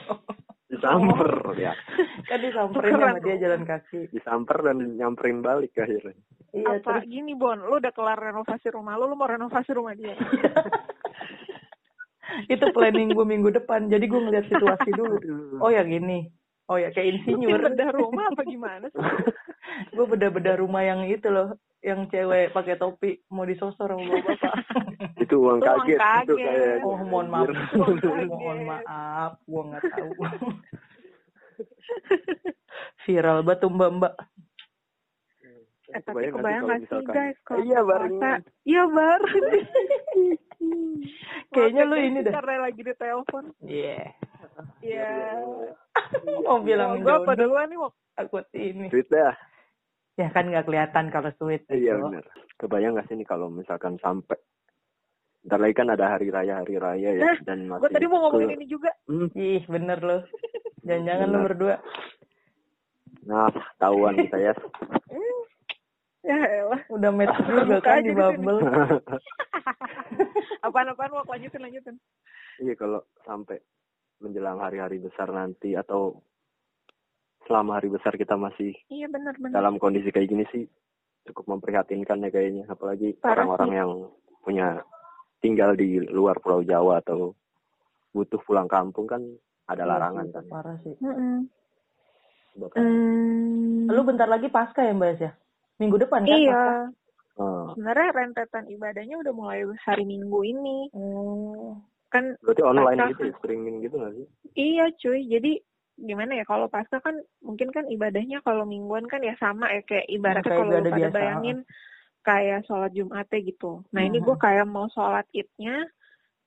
Disamper 0.68 1.54
ya. 1.56 1.72
Kan 2.30 2.39
disamperin 2.42 2.94
sama 2.98 3.20
dia 3.22 3.36
jalan 3.38 3.62
kaki. 3.63 4.10
Disamper 4.10 4.58
dan 4.66 4.78
nyamperin 4.98 5.39
balik 5.46 5.78
akhirnya. 5.78 6.18
Iya 6.54 6.82
Apa 6.82 7.02
terus 7.02 7.06
gini 7.10 7.34
Bon, 7.34 7.58
lu 7.58 7.78
udah 7.82 7.94
kelar 7.94 8.18
renovasi 8.18 8.70
rumah 8.74 8.98
lu, 8.98 9.10
lu 9.10 9.16
mau 9.18 9.30
renovasi 9.30 9.70
rumah 9.74 9.94
dia. 9.94 10.13
itu 12.54 12.66
planning 12.74 13.13
gue 13.13 13.26
minggu 13.26 13.50
depan. 13.54 13.89
Jadi 13.89 14.06
gue 14.10 14.22
ngeliat 14.22 14.46
situasi 14.50 14.89
dulu. 14.98 15.18
Oh 15.62 15.70
ya 15.70 15.86
gini. 15.86 16.26
Oh 16.72 16.80
ya 16.80 16.89
kayak 16.89 17.22
insinyur. 17.22 17.60
bedah 17.60 17.92
rumah 17.94 18.32
apa 18.32 18.42
gimana 18.48 18.88
sih? 18.88 19.04
gue 19.94 20.06
beda-beda 20.06 20.58
rumah 20.58 20.82
yang 20.86 21.04
itu 21.06 21.28
loh 21.28 21.58
yang 21.84 22.08
cewek 22.08 22.50
pakai 22.50 22.76
topi 22.76 23.19
mau 23.28 23.43
disosor 23.43 23.91
sama 23.91 24.02
bapak 24.02 24.56
itu 25.19 25.36
uang 25.36 25.60
Itu 25.60 25.67
uang 25.67 25.67
kaget, 25.84 26.00
itu 26.00 26.00
kaget. 26.00 26.38
kayak 26.39 26.76
oh 26.82 26.98
mohon 27.04 27.28
maaf 27.28 27.48
kaget. 27.52 28.28
mohon 28.32 28.60
maaf 28.63 29.32
gue 29.41 29.62
nggak 29.67 29.84
tahu 29.91 30.12
viral 33.04 33.39
batu 33.43 33.67
mbak 33.67 33.91
mbak 33.93 34.15
Eh, 35.93 36.02
tapi 36.02 36.26
Kebayang 36.26 36.65
nggak 36.65 36.89
sih 36.89 37.06
guys 37.06 37.38
kalau 37.46 37.62
iya 37.62 37.80
bareng 37.86 38.17
Iya 38.65 38.84
bareng. 38.89 39.46
Kayaknya 41.54 41.84
lu 41.86 41.96
ini 42.02 42.19
dah. 42.26 42.34
Karena 42.34 42.65
lagi 42.65 42.82
di 42.82 42.93
telepon. 42.98 43.54
iya 43.62 44.10
Iya. 44.82 45.38
mau 46.41 46.58
bilang 46.60 46.98
Gue 46.98 47.13
apa 47.13 47.38
duluan 47.38 47.69
nih, 47.69 47.78
takut 48.17 48.46
ini 48.54 48.89
Tweet 48.89 49.06
dah 49.06 49.38
ya 50.15 50.30
kan 50.30 50.45
nggak 50.45 50.63
kelihatan 50.63 51.10
kalau 51.10 51.30
sweet 51.34 51.63
iya 51.67 51.93
gitu. 51.93 52.08
benar 52.08 52.23
kebayang 52.56 52.93
nggak 52.93 53.06
sih 53.06 53.15
nih 53.15 53.26
kalau 53.26 53.47
misalkan 53.47 53.97
sampai 53.97 54.38
ntar 55.43 55.58
lagi 55.58 55.73
kan 55.73 55.88
ada 55.88 56.10
hari 56.10 56.28
raya 56.28 56.58
hari 56.58 56.76
raya 56.76 57.12
ya 57.12 57.26
Nah, 57.26 57.38
dan 57.43 57.65
masih 57.65 57.82
Gue 57.82 57.91
tadi 57.91 58.06
mau 58.06 58.19
ngomongin 58.23 58.47
ke- 58.47 58.56
ini 58.56 58.65
juga. 58.65 58.89
Hmm, 59.06 59.28
ih 59.34 59.62
bener 59.65 59.99
loh 59.99 60.21
jangan-jangan 60.82 61.28
Bener. 61.28 61.43
berdua 61.43 61.76
nah 63.23 63.47
tahuan 63.76 64.15
kita 64.17 64.38
ya 64.38 64.54
Hmm. 65.06 65.41
Ya 66.23 66.39
elah. 66.39 66.80
udah 66.88 67.12
match 67.12 67.36
juga 67.43 67.76
Buka 67.76 67.84
kan 67.84 67.99
di. 67.99 68.12
Bumble 68.12 68.60
Apaan-apaan, 70.63 71.12
Wok? 71.12 71.28
Lanjutin, 71.28 71.60
lanjutin. 71.60 71.95
iya 72.58 72.73
kalau 72.73 73.06
sampai 73.21 73.62
menjelang 74.17 74.58
hari-hari 74.58 74.97
besar 74.97 75.28
nanti 75.28 75.73
atau 75.73 76.21
selama 77.43 77.75
hari 77.75 77.88
besar 77.88 78.13
kita 78.13 78.34
masih 78.34 78.71
Iya 78.88 79.08
benar-benar. 79.08 79.53
dalam 79.53 79.75
kondisi 79.75 80.10
kayak 80.10 80.27
gini 80.27 80.45
sih 80.49 80.63
cukup 81.23 81.47
memprihatinkan 81.49 82.19
ya 82.19 82.29
kayaknya 82.29 82.63
apalagi 82.67 83.15
orang-orang 83.21 83.71
yang 83.73 83.91
punya 84.39 84.84
tinggal 85.39 85.71
di 85.71 85.99
luar 86.03 86.38
Pulau 86.38 86.62
Jawa 86.62 86.99
atau 86.99 87.32
butuh 88.12 88.39
pulang 88.41 88.67
kampung 88.67 89.06
kan 89.06 89.23
ada 89.65 89.84
larangan 89.84 90.27
kan 90.29 90.43
parah 90.45 90.77
sih. 90.79 90.93
Bahkan, 92.53 92.77
Hmm. 92.77 93.89
lu 93.89 94.01
bentar 94.03 94.27
lagi 94.27 94.45
pasca 94.47 94.86
ya 94.86 94.93
mbak 94.93 95.17
ya 95.17 95.32
minggu 95.79 95.97
depan 95.97 96.21
kan 96.21 96.29
Iya. 96.29 96.63
eh, 97.34 97.65
Sebenarnya 97.73 98.10
rentetan 98.13 98.65
ibadahnya 98.69 99.15
udah 99.17 99.34
mulai 99.34 99.65
hari 99.82 100.06
Minggu 100.06 100.39
ini. 100.45 100.86
oh 100.93 101.73
Kan 102.08 102.38
berarti 102.39 102.62
online 102.62 102.93
Pasca. 102.95 103.10
gitu 103.10 103.21
ya 103.25 103.34
streaming 103.39 103.75
gitu 103.82 103.95
nggak 103.97 104.13
sih 104.13 104.27
iya 104.53 104.86
cuy. 104.93 105.19
Jadi 105.25 105.51
gimana 105.95 106.34
ya 106.34 106.43
kalau 106.43 106.65
pasca 106.65 106.97
kan 106.97 107.15
mungkin 107.39 107.69
kan 107.69 107.86
ibadahnya 107.86 108.41
kalau 108.41 108.65
mingguan 108.65 109.06
kan 109.06 109.21
ya 109.21 109.38
sama 109.38 109.69
ya 109.69 109.82
kayak 109.84 110.10
ibaratnya 110.10 110.49
kalau 110.49 110.65
lu 110.65 110.82
pada 110.82 110.91
biasa, 110.91 111.13
bayangin 111.13 111.58
kayak 112.23 112.60
sholat 112.65 112.91
Jumatnya 112.91 113.39
gitu. 113.39 113.71
Nah 113.91 114.01
ini 114.01 114.17
Mhm. 114.17 114.25
gue 114.25 114.36
kayak 114.38 114.65
mau 114.65 114.88
sholat 114.89 115.27
idnya 115.32 115.86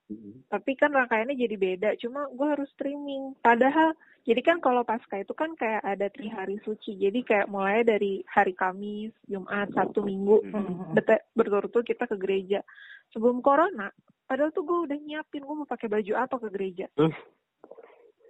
Hmm. 0.06 0.38
tapi 0.46 0.78
kan 0.78 0.94
rangkaiannya 0.94 1.34
jadi 1.34 1.56
beda. 1.58 1.90
Cuma 1.98 2.30
gue 2.30 2.46
harus 2.46 2.70
streaming. 2.70 3.34
Padahal 3.38 3.90
jadi 4.22 4.38
kan 4.38 4.58
kalau 4.58 4.82
pasca 4.82 5.18
itu 5.18 5.34
kan 5.34 5.54
kayak 5.54 5.82
ada 5.82 6.06
tri 6.08 6.26
hari 6.26 6.62
suci. 6.62 6.94
Jadi 6.94 7.22
kayak 7.22 7.46
mulai 7.46 7.82
dari 7.82 8.22
hari 8.26 8.54
Kamis 8.54 9.10
Jumat 9.26 9.66
Sabtu 9.74 10.02
Minggu. 10.02 10.46
Mhm. 10.46 10.94
bete- 10.94 11.26
berturut-turut 11.34 11.82
kita 11.82 12.06
ke 12.06 12.14
gereja. 12.14 12.62
Sebelum 13.10 13.42
corona 13.42 13.90
padahal 14.26 14.50
tuh 14.50 14.62
gue 14.62 14.78
udah 14.90 14.98
nyiapin. 14.98 15.42
Gue 15.42 15.54
mau 15.54 15.66
pakai 15.66 15.86
baju 15.86 16.12
apa 16.14 16.34
ke 16.38 16.48
gereja 16.50 16.86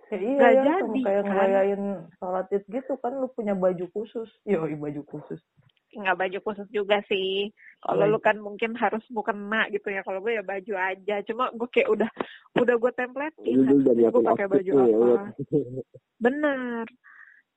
Ya, 0.06 0.16
iya 0.16 0.32
Nggak 0.32 0.52
ya, 0.52 0.62
jadi, 0.62 0.80
sama 0.80 0.94
kayak 1.02 1.18
kan? 1.18 1.26
ngerayain 1.26 1.82
sholat 2.14 2.46
id 2.48 2.64
gitu 2.68 2.92
kan 2.96 3.12
lu 3.12 3.28
punya 3.28 3.54
baju 3.54 3.84
khusus. 3.90 4.28
Yoi 4.42 4.74
baju 4.74 5.02
khusus. 5.04 5.42
nggak 5.88 6.18
baju 6.18 6.38
khusus 6.44 6.68
juga 6.68 7.00
sih 7.08 7.48
kalau 7.80 8.04
Iya. 8.04 8.12
lu 8.12 8.18
kan 8.20 8.36
mungkin 8.36 8.76
harus 8.76 9.00
mukena 9.08 9.64
gitu 9.66 9.88
ya 9.88 10.04
kalau 10.04 10.20
gue 10.20 10.36
ya 10.36 10.44
baju 10.44 10.74
aja 10.76 11.24
cuma 11.24 11.48
gue 11.50 11.64
kayak 11.66 11.88
udah 11.88 12.10
udah 12.54 12.76
gue 12.76 12.92
templatein 12.92 13.64
Lu 13.64 13.80
udah 13.80 13.94
gue 13.96 14.22
pakai 14.28 14.44
baju 14.46 14.72
ya, 14.72 14.84
apa 14.84 14.92
buat- 14.92 15.26
Benar. 16.20 16.84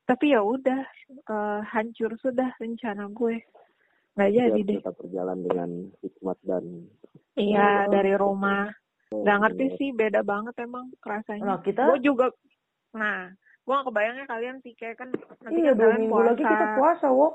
Tapi 0.05 0.25
ya 0.31 0.39
udah 0.39 0.81
eh, 1.27 1.59
hancur 1.67 2.15
sudah 2.15 2.55
rencana 2.55 3.11
gue. 3.11 3.43
Nggak 4.15 4.31
jadi 4.31 4.59
deh. 4.63 4.77
tetap 4.79 4.95
berjalan 4.95 5.37
dengan 5.43 5.69
hikmat 5.99 6.37
dan 6.41 6.63
Iya 7.35 7.85
dari 7.87 8.13
rumah. 8.15 8.71
Nggak 9.09 9.37
ngerti 9.41 9.65
bener. 9.65 9.77
sih 9.81 9.89
beda 9.89 10.21
banget 10.21 10.55
emang 10.61 10.85
rasanya. 11.01 11.43
Nah 11.45 11.57
kita 11.65 11.81
Gue 11.89 11.99
juga. 12.05 12.25
Nah, 12.93 13.33
gue 13.35 13.73
nggak 13.73 13.87
kebayangnya 13.89 14.25
kalian 14.29 14.57
sih 14.61 14.73
kayak 14.77 15.01
kan 15.01 15.09
nanti 15.45 15.61
iya 15.61 15.71
kan 15.73 15.77
dua 15.77 15.85
kalian 15.89 16.01
minggu 16.01 16.15
puasa. 16.17 16.29
lagi 16.29 16.43
kita 16.45 16.65
puasa 16.77 17.07
wo. 17.13 17.27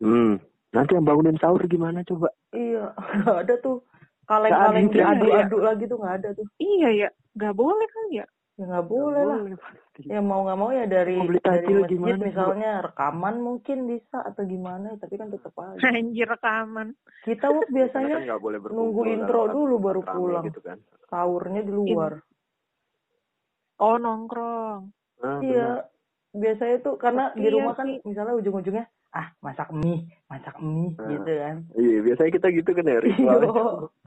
hmm. 0.00 0.32
nanti 0.72 0.90
yang 0.96 1.04
bangunin 1.04 1.36
sahur 1.36 1.60
gimana 1.68 2.00
coba 2.08 2.32
Iya 2.56 2.96
nggak 3.20 3.38
ada 3.44 3.54
tuh 3.60 3.84
kaleng-kaleng 4.24 4.88
itu 4.88 4.96
ya. 4.96 5.12
diadu-adu 5.12 5.58
lagi 5.60 5.84
tuh 5.84 5.96
nggak 6.00 6.14
ada 6.22 6.28
tuh. 6.36 6.46
Iya 6.56 6.88
ya, 6.94 7.08
nggak 7.36 7.54
boleh 7.56 7.86
kan 7.88 8.04
ya? 8.12 8.26
Ya 8.52 8.68
nggak 8.68 8.84
boleh 8.84 9.22
lah. 9.22 9.38
Boleh, 9.40 9.56
pasti. 9.56 10.00
Ya 10.04 10.20
mau 10.20 10.44
nggak 10.44 10.58
mau 10.58 10.70
ya 10.70 10.84
dari 10.84 11.16
Mau 11.16 11.24
beli 11.24 11.40
dari 11.40 11.66
masjid 11.66 11.88
gimana, 11.90 12.14
Bu? 12.14 12.22
misalnya 12.22 12.70
rekaman 12.82 13.34
mungkin 13.38 13.78
bisa 13.86 14.18
atau 14.20 14.42
gimana 14.44 14.88
tapi 14.96 15.14
kan 15.16 15.28
tetap 15.28 15.56
aja. 15.56 15.80
Anjir 15.88 16.28
rekaman. 16.28 16.92
Kita 17.22 17.48
Karena 17.48 17.64
biasanya 17.66 18.16
kan 18.20 18.38
boleh 18.38 18.58
nunggu 18.60 19.00
intro 19.06 19.42
dulu 19.48 19.74
baru 19.78 20.00
rame 20.02 20.12
pulang. 20.14 20.44
gitu 20.44 20.60
kan 20.60 20.78
sahurnya 21.08 21.60
di 21.60 21.72
luar. 21.72 22.12
Oh 23.78 23.96
nongkrong. 23.96 24.82
nah, 25.18 25.38
Iya. 25.40 25.88
biasanya 26.30 26.76
tuh 26.80 26.94
karena 26.96 27.32
di 27.32 27.42
Iya 27.42 27.52
rumah 27.52 27.74
kan 27.74 27.86
sih. 27.88 27.98
misalnya 28.04 28.34
ujung-ujungnya 28.34 28.84
ah 29.12 29.28
masak 29.38 29.68
mie 29.70 30.00
masak 30.24 30.56
mie 30.58 30.92
Nah. 30.94 31.04
gitu 31.06 31.30
kan 31.30 31.56
Iya, 31.74 31.98
biasanya 32.02 32.30
kita 32.32 32.48
gitu 32.50 32.70
kan 32.72 32.84
ya, 32.86 32.98
ritual. 32.98 33.40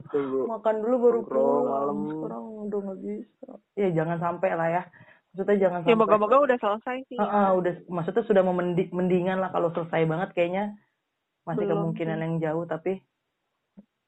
Iya. 0.08 0.40
Makan 0.48 0.74
dulu 0.76 0.96
baru 1.00 1.20
pulang 1.22 1.62
malam. 1.64 1.96
sekarang 2.08 2.44
udah 2.64 2.78
nggak 2.80 2.98
bisa 3.00 3.48
ya 3.74 3.88
jangan 3.92 4.18
sampai 4.18 4.50
lah 4.52 4.68
ya 4.68 4.82
maksudnya 5.28 5.56
jangan 5.60 5.78
Ya 5.80 5.84
sampai 5.86 6.00
moga-moga 6.00 6.36
udah 6.42 6.58
selesai 6.58 6.96
sih. 7.06 7.16
Ah, 7.16 7.30
ah, 7.30 7.48
udah 7.52 7.74
maksudnya 7.86 8.24
sudah 8.24 8.42
memendi- 8.42 8.90
mendingan 8.90 9.38
lah 9.38 9.48
kalau 9.48 9.70
selesai 9.70 10.02
banget 10.04 10.30
kayaknya 10.32 10.74
masih 11.44 11.62
Belum 11.62 11.70
kemungkinan 11.86 12.16
sih. 12.16 12.22
yang 12.22 12.34
jauh 12.40 12.64
tapi 12.64 12.92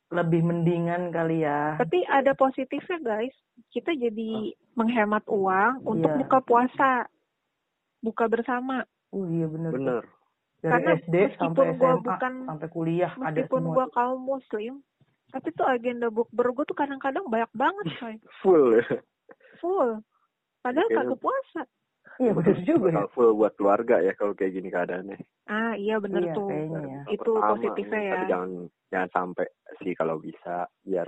lebih 0.09 0.41
mendingan 0.43 1.13
kali 1.13 1.45
ya 1.45 1.77
Tapi 1.77 2.01
ada 2.05 2.33
positifnya 2.33 2.99
guys. 2.99 3.35
Kita 3.69 3.93
jadi 3.93 4.51
menghemat 4.73 5.23
uang 5.27 5.85
untuk 5.85 6.09
Iya. 6.09 6.19
buka 6.19 6.39
puasa. 6.41 6.93
Buka 7.99 8.25
bersama. 8.27 8.83
oh 9.09 9.25
iya 9.27 9.47
bener, 9.47 9.73
tuh. 9.73 10.03
Dari 10.59 10.73
Karena 10.75 10.91
SD 10.99 11.15
meskipun 11.15 11.39
sampai 11.55 11.67
gua 11.73 11.93
SMA 11.93 12.03
bukan- 12.03 12.47
sampai 12.47 12.69
kuliah 12.69 13.13
ada 13.13 13.25
Meskipun 13.31 13.61
semua 13.61 13.75
gua 13.75 13.87
kaum 13.89 14.21
muslim, 14.21 14.73
tapi 15.29 15.49
tuh 15.53 15.67
agenda 15.67 16.07
bukber 16.09 16.47
gue 16.51 16.65
tuh 16.65 16.75
kadang-kadang 16.75 17.25
banyak 17.27 17.53
banget 17.53 17.85
coy. 17.95 18.15
Full 18.41 18.65
ya. 18.75 18.87
Full. 19.59 19.91
Padahal 20.59 20.89
kagak 20.89 21.19
puasa. 21.19 21.63
iya 22.19 22.35
bener 22.35 22.59
juga 22.65 22.91
ya 22.91 22.95
Bakal 22.99 23.09
full 23.13 23.31
buat 23.33 23.55
keluarga 23.55 24.03
ya 24.03 24.11
kalau 24.13 24.35
kayak 24.35 24.51
gini 24.51 24.69
keadaannya. 24.69 25.19
Ah 25.47 25.79
iya 25.79 26.03
bener 26.03 26.27
Iya, 26.27 26.35
tuh. 26.35 26.49
kayaknya 26.51 26.81
ya. 26.83 27.01
Itu 27.07 27.31
Pertama, 27.31 27.51
positifnya 27.55 28.01
ya. 28.01 28.13
Tapi 28.13 28.25
jangan 28.27 28.51
jangan 28.89 29.11
sampai 29.15 29.47
sih 29.79 29.93
kalau 29.95 30.17
bisa 30.19 30.55
biar 30.83 31.07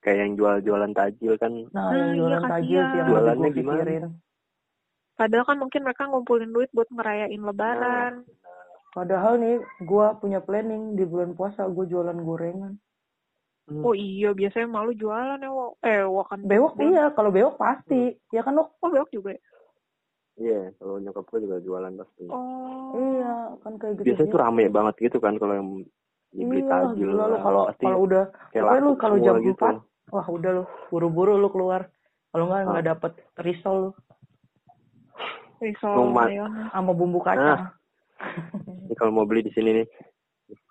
kayak 0.00 0.18
yang 0.18 0.32
jual-jualan 0.34 0.92
tajil 0.92 1.32
kan 1.38 1.52
nah, 1.70 1.86
Nah, 1.86 1.94
yang 1.94 2.10
iya, 2.10 2.18
jualan 2.18 2.42
tajil 2.44 2.80
sih 2.82 2.96
yang 2.98 3.08
Jualannya 3.08 3.50
gimana? 3.52 4.08
Padahal 5.14 5.44
kan 5.44 5.58
mungkin 5.58 5.80
mereka 5.80 6.04
ngumpulin 6.04 6.50
duit 6.50 6.70
buat 6.70 6.88
ngerayain 6.88 7.38
lebaran. 7.40 8.26
padahal 8.90 9.34
nih 9.36 9.58
gua 9.82 10.14
punya 10.14 10.38
planning 10.38 10.94
di 10.94 11.02
bulan 11.02 11.32
puasa 11.32 11.66
gua 11.66 11.82
jualan 11.84 12.14
gorengan 12.16 12.74
Hmm. 13.64 13.80
Oh 13.80 13.90
iya, 13.90 14.28
biasanya 14.30 14.68
malu 14.68 14.92
jualan 14.92 15.40
ya, 15.40 15.48
Wo. 15.48 15.80
Eh, 15.80 16.04
Wo 16.04 16.20
kan. 16.22 16.36
bewok 16.38 16.76
Wo. 16.76 16.84
iya 16.84 17.08
kalau 17.10 17.32
bewok 17.32 17.56
pasti 17.56 18.12
ya 18.28 18.44
kan 18.44 18.52
Wok? 18.54 18.76
Oh, 18.78 18.92
bewok 18.92 19.08
juga 19.08 19.32
ya? 19.32 19.40
Iya, 20.36 20.60
kalau 20.76 21.00
nyokap 21.00 21.24
gue 21.24 21.40
juga 21.40 21.56
jualan 21.58 21.96
pasti. 21.96 22.28
Oh. 22.28 22.92
iya 22.92 23.34
kan 23.58 23.72
kayak 23.74 23.92
gitu 23.96 24.04
Biasanya 24.04 24.28
tuh 24.28 24.38
rame 24.38 24.64
banget 24.68 24.94
gitu 25.00 25.16
kan 25.16 25.34
kalau 25.34 25.54
yang 25.54 25.68
dibeli 26.30 26.60
iya 26.60 26.70
tajil. 26.84 27.08
lu 27.08 27.16
lah, 27.16 27.40
kalau 27.40 27.62
pasti 27.66 27.84
kalau 27.84 27.98
udah 28.00 28.24
kayak 28.52 28.62
pokoknya 28.62 28.82
lu 28.82 28.92
kalau 28.94 29.16
jam 29.18 29.34
gitu. 29.40 29.64
4 29.64 30.12
wah 30.12 30.26
udah 30.28 30.50
lu 30.52 30.62
buru-buru 30.90 31.32
lu 31.34 31.48
keluar 31.48 31.82
kalau 32.28 32.44
nggak 32.46 32.60
nggak 32.68 32.78
Ah. 32.78 32.88
dapet 32.92 33.12
risol 33.38 33.76
lu 33.80 33.90
Risol 35.64 36.12
sama 36.68 36.92
bumbu 36.92 37.24
kacang 37.24 37.72
Ini 38.84 38.94
kalau 38.94 39.12
mau 39.12 39.24
beli 39.24 39.42
di 39.48 39.52
sini 39.56 39.80
nih 39.80 39.86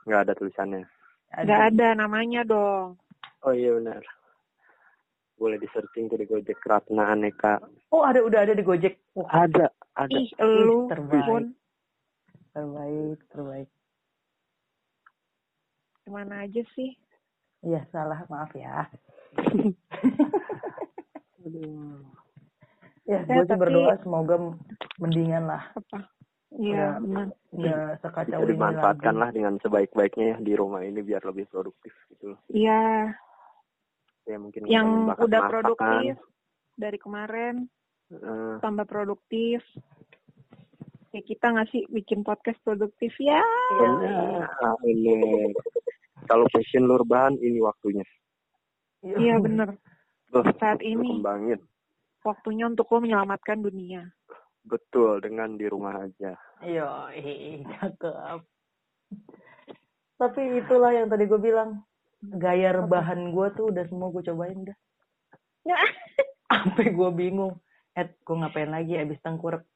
nggak 0.05 0.21
ada 0.29 0.33
tulisannya. 0.37 0.85
Nggak 1.33 1.61
ada 1.73 1.87
namanya 1.97 2.45
dong. 2.45 2.95
Oh 3.41 3.51
iya 3.51 3.73
benar. 3.73 4.05
Boleh 5.33 5.57
di 5.57 5.65
searching 5.73 6.07
tuh 6.07 6.21
di 6.21 6.29
Gojek 6.29 6.61
Ratna 6.61 7.09
Aneka. 7.09 7.57
oh 7.89 8.05
ada 8.05 8.21
udah 8.21 8.45
ada 8.45 8.53
di 8.53 8.61
Gojek 8.61 9.01
Wah, 9.17 9.45
Ada, 9.45 9.67
ada. 9.97 10.13
Ih, 10.13 10.29
lu. 10.39 10.87
terbaik. 10.87 11.25
Pun, 11.25 11.43
terbaik 12.53 13.19
terbaik 13.29 13.69
gimana 16.03 16.43
aja 16.43 16.61
sih? 16.75 16.91
iya 17.63 17.81
salah 17.89 18.27
maaf 18.27 18.51
ya 18.53 18.85
ya 23.05 23.19
gue 23.21 23.35
sih 23.35 23.45
tapi- 23.45 23.59
berdoa 23.59 23.93
semoga 23.99 24.35
mendingan 24.97 25.43
lah 25.45 25.63
Apa? 25.73 25.99
Iya, 26.53 27.01
benar. 27.01 27.33
ya 27.49 27.97
Bisa 27.97 27.97
sekacau 27.99 28.39
ini 28.39 28.53
dimanfaatkan 28.53 29.15
lah 29.17 29.29
dengan 29.29 29.57
sebaik-baiknya 29.57 30.25
ya 30.27 30.37
di 30.39 30.53
rumah 30.53 30.81
ini 30.81 31.01
biar 31.01 31.25
lebih 31.25 31.49
produktif 31.49 31.89
gitu. 32.07 32.37
Iya, 32.47 33.09
Ya 34.23 34.37
mungkin 34.37 34.63
yang 34.65 35.11
udah 35.11 35.41
masak 35.41 35.49
produktif 35.49 36.15
dari 36.75 36.95
kemarin 36.95 37.55
Eh, 38.05 38.55
tambah 38.61 38.85
produktif. 38.85 39.65
Ya 41.09 41.21
kita 41.21 41.49
nggak 41.49 41.69
sih 41.69 41.81
bikin 41.89 42.21
podcast 42.21 42.61
produktif 42.61 43.09
ya? 43.17 43.41
benar, 43.73 44.45
benar. 44.77 45.51
Kalau 46.23 46.45
passion 46.47 46.85
lu 46.85 46.95
rebahan 46.95 47.33
ini 47.35 47.57
waktunya. 47.59 48.05
Iya 49.01 49.37
bener. 49.37 49.73
Tuh, 50.29 50.45
Saat 50.55 50.79
ini. 50.79 51.17
kembangin. 51.17 51.57
Waktunya 52.23 52.71
untuk 52.71 52.87
lo 52.89 53.03
menyelamatkan 53.03 53.59
dunia. 53.59 54.07
Betul, 54.63 55.19
dengan 55.19 55.59
di 55.59 55.67
rumah 55.67 56.07
aja. 56.07 56.39
Iya, 56.63 57.11
cakep. 57.67 58.39
Tapi 60.15 60.41
itulah 60.55 60.95
yang 60.95 61.11
tadi 61.11 61.27
gue 61.27 61.39
bilang. 61.39 61.83
Gaya 62.23 62.71
rebahan 62.71 63.35
gue 63.35 63.47
tuh 63.51 63.75
udah 63.75 63.83
semua 63.91 64.07
gue 64.07 64.23
cobain 64.23 64.63
dah. 64.63 64.77
Sampai 66.47 66.95
gue 66.95 67.09
bingung. 67.11 67.59
Eh, 67.99 68.07
gue 68.23 68.35
ngapain 68.39 68.71
lagi 68.71 68.95
abis 68.95 69.19
tengkurap. 69.19 69.67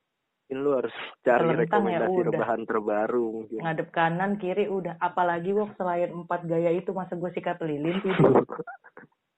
Ini 0.47 0.63
lu 0.63 0.79
harus 0.79 0.95
cari 1.27 1.43
Telentang 1.43 1.91
ya, 1.91 1.99
rekomendasi 1.99 2.17
udah. 2.23 2.27
rebahan 2.31 2.61
terbaru 2.63 3.25
mungkin. 3.35 3.59
Ngadep 3.59 3.89
kanan, 3.91 4.39
kiri, 4.39 4.71
udah. 4.71 4.95
Apalagi 5.03 5.51
gue 5.51 5.67
selain 5.75 6.07
empat 6.15 6.47
gaya 6.47 6.71
itu, 6.71 6.95
masa 6.95 7.19
gue 7.19 7.27
sikat 7.35 7.59
lilin 7.67 7.99
tidur. 8.07 8.47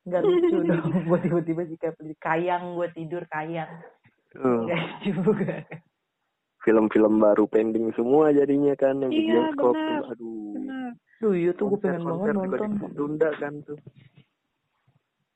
Gak 0.06 0.22
lucu 0.22 0.58
dong. 0.70 0.86
Gue 1.04 1.20
tiba-tiba 1.20 1.62
sikat 1.66 1.94
lilin. 2.00 2.16
Kayang 2.18 2.64
gue 2.74 2.88
tidur, 2.94 3.24
kayang. 3.28 3.72
Eh, 4.32 4.62
Gak 4.66 4.86
juga. 5.04 5.56
Film-film 6.60 7.14
baru 7.18 7.48
pending 7.48 7.92
semua 7.94 8.30
jadinya 8.30 8.76
kan 8.76 9.00
yang 9.00 9.10
di 9.10 9.26
Iya, 9.26 9.50
bioskop. 9.50 9.74
benar. 9.74 10.02
Aduh. 10.12 10.54
Bener. 10.54 10.90
Duh, 11.20 11.34
iya 11.34 11.52
tuh 11.52 11.66
gue 11.70 11.80
pengen 11.80 12.04
banget 12.04 12.34
nonton. 12.34 12.72
ditunda 12.80 13.30
kan 13.36 13.54
tuh. 13.64 13.80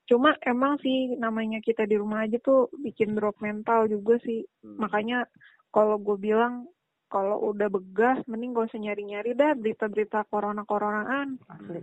Cuma 0.04 0.36
emang 0.44 0.76
sih 0.80 1.16
namanya 1.16 1.60
kita 1.60 1.84
di 1.84 1.96
rumah 1.96 2.28
aja 2.28 2.36
tuh 2.38 2.68
bikin 2.78 3.16
drop 3.16 3.40
mental 3.40 3.88
juga 3.88 4.20
sih. 4.20 4.44
Hmm. 4.60 4.80
Makanya 4.80 5.24
kalau 5.72 5.96
gue 5.96 6.16
bilang 6.18 6.68
kalau 7.08 7.40
udah 7.46 7.70
begah 7.70 8.20
mending 8.26 8.52
gak 8.52 8.68
usah 8.68 8.80
nyari-nyari 8.80 9.32
dah 9.32 9.54
berita-berita 9.54 10.28
corona-coronaan. 10.28 11.40
Asli. 11.48 11.82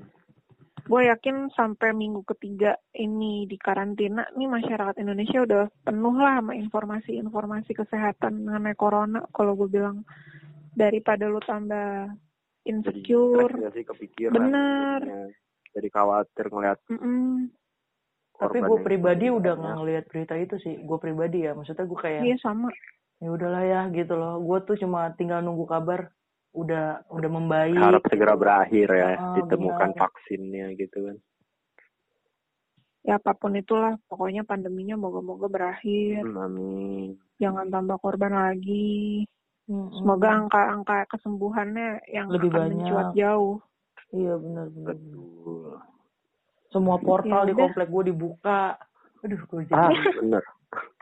Gue 0.86 1.08
yakin 1.08 1.50
sampai 1.52 1.92
minggu 1.92 2.22
ketiga 2.24 2.78
ini 2.94 3.44
di 3.44 3.56
karantina 3.58 4.24
nih 4.36 4.48
masyarakat 4.48 4.96
Indonesia 5.00 5.42
udah 5.44 5.64
penuh 5.84 6.16
lah 6.16 6.40
sama 6.40 6.52
informasi-informasi 6.56 7.72
kesehatan 7.74 8.46
mengenai 8.46 8.76
corona. 8.78 9.24
Kalau 9.34 9.58
gue 9.58 9.68
bilang 9.68 10.06
daripada 10.72 11.26
lu 11.26 11.42
tambah 11.42 12.08
Jadi 12.60 12.70
insecure. 12.70 13.52
nggak 13.56 13.72
sih 13.74 13.84
kepikiran. 13.88 14.34
Bener. 14.36 15.00
Jadi 15.70 15.88
khawatir 15.88 16.46
ngeliat 16.50 16.78
Mm-mm. 16.90 17.48
Tapi 18.40 18.56
korban 18.56 18.68
gue 18.72 18.78
pribadi 18.84 19.26
udah 19.28 19.52
nggak 19.52 19.76
ngeliat 19.80 20.04
berita 20.08 20.34
itu 20.36 20.56
sih. 20.60 20.74
Gue 20.80 20.96
pribadi 20.96 21.44
ya, 21.44 21.52
maksudnya 21.52 21.84
gue 21.84 21.98
kayak 22.00 22.24
Iya 22.24 22.36
sama. 22.40 22.68
ya 23.20 23.28
udahlah 23.28 23.64
ya 23.64 23.80
gitu 23.92 24.16
loh. 24.16 24.40
Gue 24.40 24.64
tuh 24.64 24.80
cuma 24.80 25.12
tinggal 25.16 25.44
nunggu 25.44 25.68
kabar 25.68 26.08
udah 26.50 27.06
udah 27.08 27.30
membaik. 27.30 27.78
harap 27.78 28.02
segera 28.10 28.34
berakhir 28.34 28.88
ya, 28.90 29.10
Ah, 29.16 29.34
ditemukan 29.38 29.94
benar. 29.94 30.00
vaksinnya 30.02 30.66
gitu 30.74 30.98
kan. 31.06 31.16
Ya 33.00 33.16
apa 33.16 33.32
pun 33.32 33.56
itulah, 33.56 33.96
pokoknya 34.12 34.44
pandeminya 34.44 34.98
moga-moga 34.98 35.48
berakhir. 35.48 36.20
Hmm, 36.20 36.36
Amin. 36.36 37.10
Jangan 37.40 37.72
tambah 37.72 37.96
korban 37.96 38.36
lagi. 38.36 39.24
Mm-mm. 39.70 40.02
Semoga 40.02 40.28
angka-angka 40.36 41.08
kesembuhannya 41.08 42.02
yang 42.10 42.28
Lebih 42.28 42.50
akan 42.52 42.58
banyak. 42.58 42.76
mencuat 42.76 43.06
jauh. 43.16 43.56
Iya 44.10 44.34
benar 44.36 44.66
benar. 44.74 44.96
Semua 46.68 46.96
portal 46.98 47.46
Ya 47.46 47.48
di 47.48 47.54
komplek 47.54 47.88
gue 47.88 48.04
dibuka. 48.10 48.74
Aduh, 49.22 49.40
gue 49.46 49.62
jadi 49.70 49.78
Ah, 49.78 49.90
bener. 49.94 50.42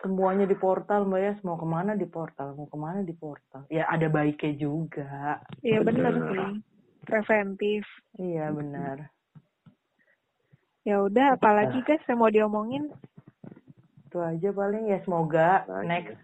Semuanya 0.00 0.44
di 0.44 0.54
portal 0.54 1.04
mbak 1.04 1.20
ya. 1.20 1.32
Mau 1.42 1.56
ke 1.56 1.66
mana 1.66 1.92
di 1.94 2.06
portal? 2.06 2.54
Mau 2.54 2.66
ke 2.66 2.78
mana 2.78 3.00
di 3.02 3.12
portal? 3.12 3.66
Ya 3.68 3.84
ada 3.86 4.08
baiknya 4.08 4.52
juga. 4.56 5.40
Iya 5.60 5.80
benar 5.82 6.12
Benar. 6.12 6.28
sih. 6.32 6.48
Preventif. 7.04 7.84
Iya 8.16 8.52
benar. 8.52 9.08
Ya 10.84 11.04
udah, 11.04 11.36
apalagi 11.36 11.84
guys 11.84 12.00
yang 12.08 12.16
mau 12.16 12.32
diomongin? 12.32 12.88
Itu 14.08 14.24
aja 14.24 14.48
paling 14.56 14.88
ya 14.88 15.04
semoga 15.04 15.68
next 15.84 16.16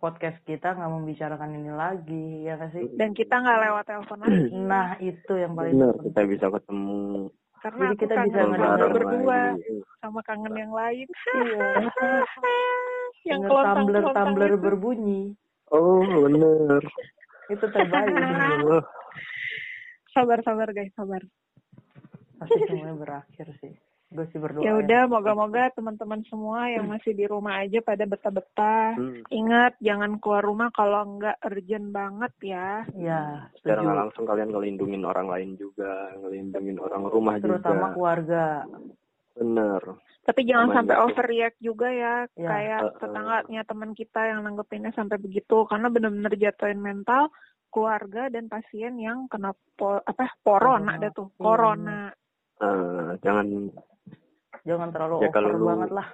podcast 0.00 0.40
kita 0.48 0.72
nggak 0.72 0.88
membicarakan 0.88 1.52
ini 1.52 1.68
lagi 1.68 2.48
ya 2.48 2.56
nggak 2.56 2.72
sih? 2.72 2.88
Dan 2.96 3.12
kita 3.12 3.36
nggak 3.36 3.60
lewat 3.60 3.84
telepon 3.84 4.18
lagi. 4.24 4.48
Nah 4.56 4.96
itu 5.04 5.32
yang 5.36 5.52
paling 5.52 5.76
penting. 5.76 6.00
kita 6.08 6.20
bisa 6.24 6.46
ketemu 6.48 7.28
Karena 7.60 7.82
Jadi 7.88 7.94
kita 7.98 8.14
bisa 8.24 8.40
lo 8.40 8.88
berdua. 8.88 9.40
lagi. 9.52 9.74
Sama 10.00 10.20
kangen 10.24 10.54
yang 10.56 10.72
lain. 10.72 11.08
Iya. 11.34 11.66
yang 13.26 13.42
kelontang 13.44 13.76
tumbler 13.84 14.04
tumbler 14.14 14.52
itu. 14.54 14.62
berbunyi 14.62 15.20
Oh, 15.74 15.98
bener. 15.98 16.78
itu 17.50 17.66
terbaik. 17.74 18.14
Sabar, 20.14 20.40
sabar 20.46 20.70
guys, 20.72 20.94
sabar. 20.96 21.20
Pasti 22.40 22.56
semuanya 22.70 22.96
berakhir 22.96 23.48
sih. 23.60 23.74
gue 24.06 24.22
sih 24.30 24.38
berdoa 24.38 24.62
Ya 24.62 24.78
udah, 24.78 25.10
moga-moga 25.10 25.66
teman-teman 25.74 26.22
semua 26.30 26.70
yang 26.70 26.86
masih 26.86 27.12
di 27.12 27.26
rumah 27.26 27.58
aja 27.60 27.82
pada 27.82 28.06
betah-betah. 28.06 28.94
Hmm. 28.94 29.26
Ingat, 29.28 29.76
jangan 29.82 30.22
keluar 30.22 30.46
rumah 30.46 30.70
kalau 30.70 31.18
nggak 31.18 31.36
urgent 31.42 31.90
banget 31.90 32.32
ya. 32.40 32.86
ya 32.94 33.50
Secara 33.60 33.82
nggak 33.82 34.00
langsung 34.06 34.24
kalian 34.24 34.54
ngelindungin 34.54 35.02
orang 35.02 35.26
lain 35.26 35.58
juga, 35.58 36.14
ngelindungin 36.22 36.78
orang 36.78 37.02
rumah 37.10 37.34
terutama 37.42 37.90
juga. 37.90 37.94
keluarga 37.98 38.44
Bener. 39.36 39.82
Tapi 40.24 40.40
jangan 40.42 40.66
Aman 40.66 40.76
sampai 40.76 40.96
gitu. 40.96 41.04
overreact 41.06 41.58
juga 41.60 41.88
ya, 41.88 42.14
Ya. 42.34 42.48
kayak 42.48 42.80
Uh-uh. 42.82 42.98
tetangganya 42.98 43.62
teman 43.62 43.92
kita 43.92 44.20
yang 44.26 44.40
nanggepinnya 44.42 44.90
sampai 44.90 45.16
begitu, 45.16 45.62
karena 45.64 45.86
bener-bener 45.86 46.34
jatuhin 46.34 46.80
mental 46.80 47.30
keluarga 47.68 48.26
dan 48.26 48.48
pasien 48.48 48.96
yang 48.96 49.28
kena 49.28 49.52
po- 49.76 50.00
apa 50.00 50.32
corona 50.40 50.96
Corona. 50.96 50.98
dah 50.98 51.10
tuh, 51.12 51.28
Iya, 51.28 51.38
corona. 51.38 51.98
Eh, 52.56 53.10
jangan, 53.20 53.46
jangan 54.64 54.88
terlalu 54.90 55.14
Ya, 55.14 55.20
over 55.22 55.30
kalau 55.30 55.48
lu- 55.52 55.68
banget 55.68 55.90
lah 55.92 56.08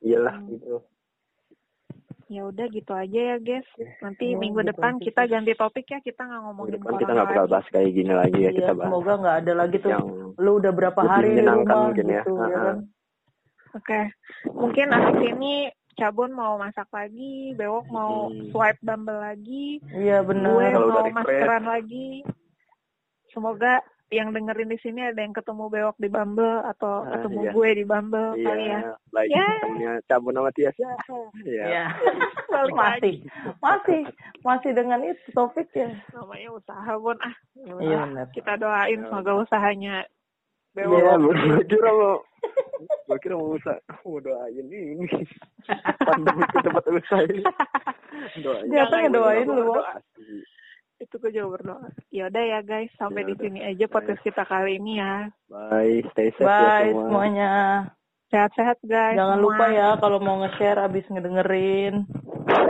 iyalah 0.00 0.34
Hmm. 0.38 0.48
gitu. 0.48 0.76
Ya 2.26 2.42
udah 2.42 2.66
gitu 2.66 2.88
aja 2.90 3.20
ya 3.30 3.36
guys. 3.36 3.68
Nanti 4.00 4.32
Ya, 4.32 4.38
minggu 4.38 4.60
gitu 4.60 4.70
depan 4.72 4.96
kita 4.96 5.22
sih. 5.22 5.30
ganti 5.30 5.52
topik 5.52 5.86
ya, 5.86 5.98
kita 5.98 6.22
nggak 6.22 6.32
Minggu 6.34 6.48
ngomongin 6.50 6.74
depan 6.74 6.92
kita 6.96 7.10
nggak 7.12 7.28
bakal 7.28 7.46
bahas 7.46 7.66
kayak 7.68 7.90
gini 7.90 8.12
lagi 8.12 8.38
ya, 8.38 8.42
Iya, 8.44 8.50
kita 8.54 8.72
bahas 8.72 8.88
semoga 8.88 9.12
nggak 9.18 9.36
ada 9.40 9.52
lagi 9.54 9.76
tuh 9.78 9.90
yang 9.90 10.06
lu 10.34 10.50
udah 10.54 10.72
berapa 10.72 11.00
hari 11.02 11.30
di 11.30 11.42
rumah 11.42 11.76
mungkin 11.84 12.06
ya. 12.06 12.22
gitu 12.22 12.32
ya 12.32 12.44
Uh-uh. 12.48 12.64
kan 12.64 12.76
Oke, 13.74 14.00
mungkin 14.48 14.86
abis 14.88 15.18
ini 15.26 15.54
Cabun 15.94 16.30
mau 16.30 16.54
masak 16.56 16.90
lagi, 16.90 17.54
Bewok 17.54 17.86
mau 17.88 18.26
Hmm. 18.26 18.50
swipe 18.50 18.78
Bumble 18.80 19.14
lagi, 19.14 19.78
iya 19.92 20.18
gue 20.20 20.30
benar 20.32 20.50
Kalau 20.72 20.88
udah 20.88 21.02
mau 21.02 21.16
maskeran 21.16 21.64
lagi. 21.64 22.08
Semoga 23.30 23.78
yang 24.14 24.30
dengerin 24.30 24.66
di 24.66 24.78
sini 24.78 25.02
ada 25.02 25.18
yang 25.18 25.30
ketemu 25.30 25.66
Bewok 25.66 25.98
di 25.98 26.06
Bumble 26.06 26.62
atau 26.64 27.02
Ah, 27.02 27.10
ketemu 27.12 27.40
iya. 27.40 27.50
gue 27.50 27.68
di 27.74 27.84
Bumble 27.84 28.30
kali 28.36 28.64
ya. 28.64 28.78
Iya, 28.78 28.92
baik 29.10 29.28
Ya. 29.28 29.46
temennya 29.58 29.92
cabun 30.06 30.34
sama 30.34 30.50
Tias 30.50 30.76
ya. 30.76 30.92
Iya. 31.42 31.64
Iya. 31.66 31.84
Balik 32.54 32.70
masih 32.70 33.14
masih 33.58 34.00
masih 34.40 34.70
dengan 34.72 35.02
itu 35.02 35.26
topik 35.30 35.66
ya 35.70 35.90
Namanya 36.10 36.48
usaha 36.50 36.92
Bon 36.96 37.18
ah. 37.18 37.34
Ya 37.58 37.74
iya 37.82 37.98
benar 38.06 38.26
Kita 38.30 38.52
doain 38.54 39.02
semoga 39.02 39.32
usahanya 39.36 40.06
Iya, 40.74 40.86
Bewok. 40.86 41.18
gue 41.18 41.64
kira 41.68 41.90
mau 41.90 42.16
gue 43.04 43.18
kira 43.18 43.34
mau 43.34 43.54
usah 43.54 43.78
mau 44.02 44.18
doain 44.18 44.66
ini 44.66 45.06
pandemi 46.06 46.44
ke 46.44 46.58
tempat 46.60 46.84
usaha 46.88 47.22
ini 47.24 47.42
doain 48.44 48.66
Siapa 48.68 48.94
yang 49.00 49.12
doain 49.12 49.46
lu. 49.46 49.74
Itu 51.04 51.20
gue 51.20 51.30
juga 51.30 51.48
berdoa. 51.54 51.88
Ya 52.08 52.26
udah 52.26 52.40
ya 52.42 52.60
guys, 52.60 52.88
sampai 52.96 53.22
Ya 53.22 53.28
di 53.28 53.34
sini 53.38 53.60
aja 53.60 53.84
podcast 53.86 54.20
kita 54.20 54.42
kali 54.42 54.80
ini 54.80 54.96
ya. 54.96 55.28
bye 55.46 56.00
stay 56.10 56.32
safe 56.32 56.42
ya 56.42 56.48
bye 56.48 56.88
semua 56.88 57.02
semuanya 57.04 57.50
Sehat-sehat 58.32 58.78
guys. 58.82 59.14
jangan 59.14 59.38
semua. 59.38 59.46
lupa 59.46 59.64
ya 59.68 59.88
kalau 59.96 60.18
mau 60.18 60.40
nge-share 60.40 60.80
abis 60.80 61.04
ngedengerin 61.06 61.94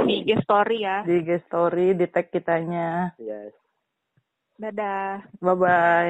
di 0.04 0.14
IG 0.20 0.42
story 0.42 0.82
ya. 0.82 1.00
di 1.02 1.22
IG 1.22 1.30
story 1.46 1.94
di 1.94 2.06
tag 2.06 2.28
kitanya 2.28 3.14
yes 3.16 3.54
Dadah. 4.54 5.24
bye 5.38 5.54
bye 5.54 6.02